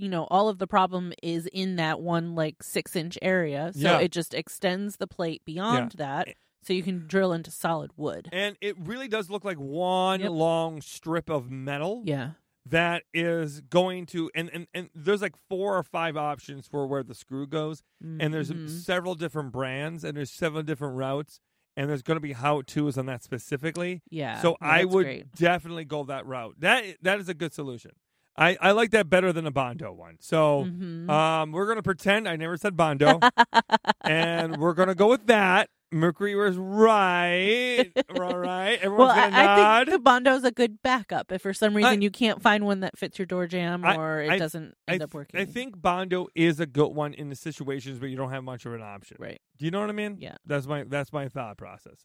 [0.00, 3.80] you know all of the problem is in that one like six inch area, so
[3.80, 3.98] Yeah.
[4.00, 6.28] it just extends the plate beyond that,
[6.62, 8.28] so you can drill into solid wood.
[8.32, 10.30] And it really does look like one Yep.
[10.30, 12.02] long strip of metal.
[12.04, 12.32] Yeah.
[12.66, 17.02] that is going to and, and and there's like four or five options for where
[17.02, 18.68] the screw goes and there's Mhm.
[18.68, 21.40] several different brands and there's several different routes
[21.74, 24.02] and there's going to be how to's on that specifically.
[24.10, 24.42] Yeah.
[24.42, 25.32] so I would great.
[25.34, 26.56] definitely go that route.
[26.58, 27.92] That that is a good solution.
[28.40, 30.16] I, I like that better than a Bondo one.
[30.20, 31.08] So Mhm.
[31.10, 33.20] um, we're gonna pretend I never said Bondo,
[34.02, 35.68] and we're gonna go with that.
[35.92, 37.90] Mercury was right.
[38.14, 38.78] We're all right.
[38.82, 42.00] Everyone's well, gonna I, I think the Bondo's a good backup if for some reason
[42.00, 45.02] you can't find one that fits your door jamb I- or it doesn't I, end
[45.02, 45.40] up working.
[45.40, 48.66] I think Bondo is a good one in the situations where you don't have much
[48.66, 49.16] of an option.
[49.18, 49.40] Right.
[49.58, 50.18] Do you know what I mean?
[50.20, 50.36] Yeah.
[50.46, 52.04] That's my that's my thought process.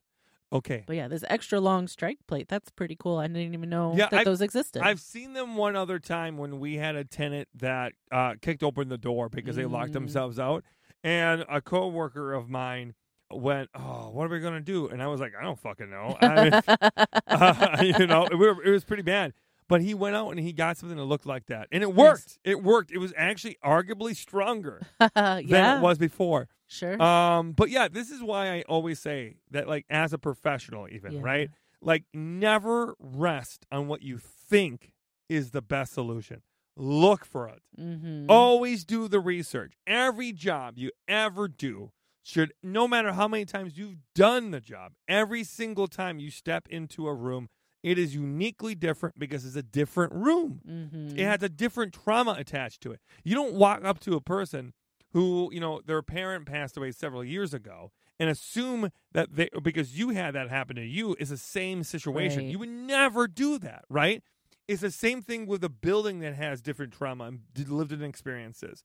[0.56, 0.84] Okay.
[0.88, 3.18] But yeah, this extra long strike plate, that's pretty cool.
[3.18, 4.82] I didn't even know Yeah, that I've- those existed.
[4.82, 8.88] I've seen them one other time when we had a tenant that uh, kicked open
[8.90, 9.94] the door because they locked Mm.
[9.94, 10.64] themselves out,
[11.04, 12.94] and a coworker of mine
[13.32, 16.16] went, "Oh, what are we gonna do?" And I was like, "I don't fucking know."
[16.22, 16.62] I
[17.28, 18.34] uh, you know, it,
[18.66, 19.34] it was pretty bad.
[19.68, 22.38] But he went out and he got something that looked like that, and it worked.
[22.44, 22.92] It worked.
[22.92, 25.10] It was actually arguably stronger yeah,
[25.42, 26.48] than it was before.
[26.68, 27.02] sure.
[27.02, 31.14] Um, but yeah, this is why I always say that, like, as a professional, even
[31.14, 31.20] Yeah.
[31.24, 31.50] right,
[31.82, 34.92] like, never rest on what you think
[35.30, 36.42] is the best solution.
[36.78, 37.62] Look for it.
[37.80, 38.26] mm-hmm.
[38.30, 39.74] Always do the research.
[39.88, 41.92] Every job you ever do
[42.22, 46.68] should, no matter how many times you've done the job, every single time you step
[46.70, 47.48] into a room,
[47.86, 50.60] it is uniquely different because it's a different room.
[50.68, 51.20] mm-hmm.
[51.20, 53.00] It has a different trauma attached to it.
[53.24, 54.74] You don't walk up to a person
[55.14, 60.00] who, you know, their parent passed away several years ago and assume that they because
[60.00, 62.40] you had that happen to you is the same situation.
[62.40, 62.50] Right.
[62.50, 64.24] You would never do that, right?
[64.68, 68.84] It's the same thing with a building that has different trauma and lived in experiences.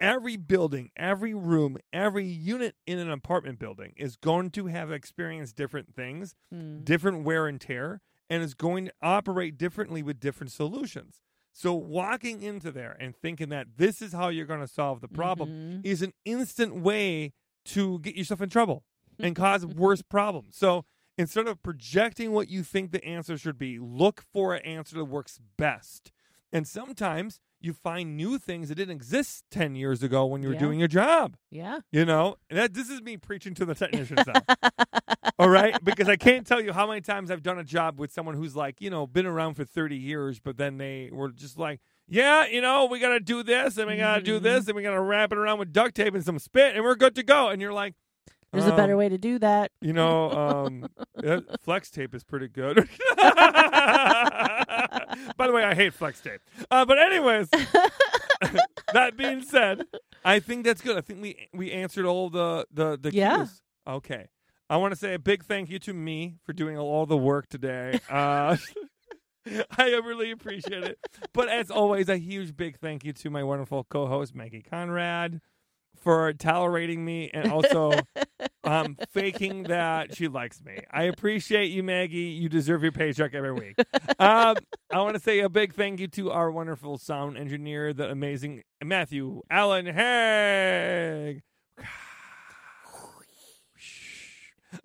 [0.00, 5.56] Every building, every room, every unit in an apartment building is going to have experienced
[5.56, 6.84] different things Mm.
[6.84, 11.20] different wear and tear and is going to operate differently with different solutions.
[11.52, 15.08] So walking into there and thinking that this is how you're going to solve the
[15.08, 15.80] problem Mhm.
[15.86, 17.32] is an instant way
[17.66, 18.84] to get yourself in trouble
[19.18, 20.56] and cause worse problems.
[20.56, 20.84] So
[21.16, 25.06] instead of projecting what you think the answer should be, look for an answer that
[25.06, 26.12] works best.
[26.52, 30.54] And sometimes you find new things that didn't exist 10 years ago when you were
[30.54, 30.60] Yeah.
[30.60, 31.36] doing your job.
[31.50, 31.78] Yeah.
[31.90, 34.20] You know, And that this is me preaching to the technicians.
[35.38, 38.10] All right, because I can't tell you how many times I've done a job with
[38.12, 41.58] someone who's like, you know, been around for 30 years, but then they were just
[41.58, 44.42] like, yeah, you know, we got to do this and we got to do Mhm.
[44.44, 46.84] this and we got to wrap it around with duct tape and some spit and
[46.84, 47.48] we're good to go.
[47.48, 47.94] And you're like,
[48.52, 49.72] There's a better um, way to do that.
[49.82, 50.88] You know, um,
[51.62, 52.88] flex tape is pretty good.
[55.36, 56.40] By the way, I hate flex tape.
[56.70, 57.48] Uh, but anyways,
[58.92, 59.84] that being said,
[60.24, 60.96] I think that's good.
[60.96, 63.36] I think we we answered all the the the Yeah.
[63.38, 63.60] cues.
[63.86, 64.28] Okay.
[64.68, 67.48] I want to say a big thank you to me for doing all the work
[67.48, 68.00] today.
[68.10, 68.56] Uh,
[69.78, 70.98] I really appreciate it.
[71.32, 75.40] But as always, a huge big thank you to my wonderful co-host Maggie Conrad
[76.02, 77.92] for tolerating me and also
[78.66, 80.80] um, faking that she likes me.
[80.90, 82.16] I appreciate you, Maggie.
[82.16, 83.76] You deserve your paycheck every week.
[84.18, 84.56] Um,
[84.90, 88.62] I want to say a big thank you to our wonderful sound engineer, the amazing
[88.82, 91.42] Matthew Allen Haig.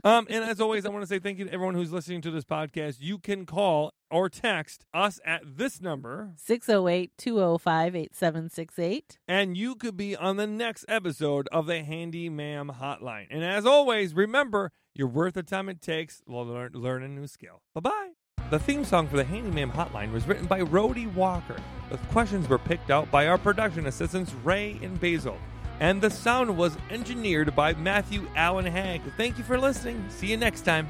[0.06, 2.32] Um, and as always, I want to say thank you to everyone who's listening to
[2.32, 2.98] this podcast.
[3.02, 9.18] You can call or text us at this number, 608 205 8768.
[9.28, 13.28] and you could be on the next episode of the Handy Ma'am Hotline.
[13.32, 17.28] And as always, remember, you're worth the time it takes to learn, learn a new
[17.28, 17.62] skill.
[17.74, 18.10] Bye bye.
[18.50, 21.56] The theme song for the Handy Ma'am Hotline was written by Rhodey Walker.
[21.90, 25.38] The questions were picked out by our production assistants, Ray and Basil.
[25.80, 29.02] And the sound was engineered by Matthew Allen Hagg.
[29.18, 30.06] Thank you for listening.
[30.10, 30.88] See you next time.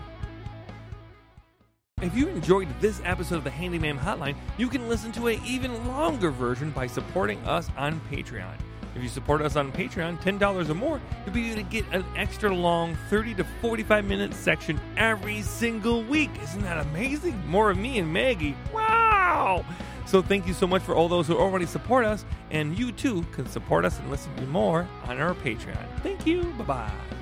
[2.01, 5.39] If you enjoyed this episode of the Handy Ma'am Hotline, you can listen to an
[5.45, 8.55] even longer version by supporting us on Patreon.
[8.95, 12.03] If you support us on Patreon, $10 or more, you'll be able to get an
[12.17, 16.31] extra long 30 to 45 minute section every single week.
[16.41, 17.39] Isn't that amazing?
[17.47, 18.57] More of me and Maggie.
[18.73, 19.63] Wow!
[20.07, 23.21] So thank you so much for all those who already support us, and you too
[23.31, 25.87] can support us and listen to more on our Patreon.
[26.01, 26.43] Thank you.
[26.57, 27.20] Bye bye.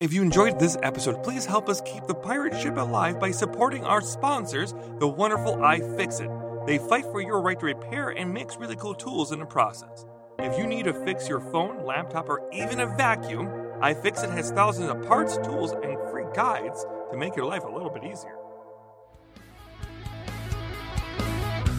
[0.00, 3.84] If you enjoyed this episode, please help us keep the pirate ship alive by supporting
[3.84, 6.66] our sponsors, the wonderful iFixit.
[6.66, 10.06] They fight for your right to repair and makes really cool tools in the process.
[10.38, 13.48] If you need to fix your phone, laptop, or even a vacuum,
[13.82, 17.90] iFixit has thousands of parts, tools, and free guides to make your life a little
[17.90, 18.38] bit easier.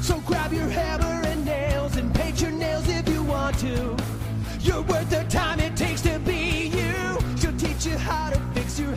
[0.03, 3.97] So grab your hammer and nails and paint your nails if you want to.
[4.59, 5.90] You're worth the time it takes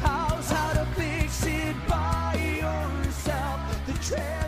[0.06, 3.60] house how to fix it by yourself.
[3.86, 4.43] The trail.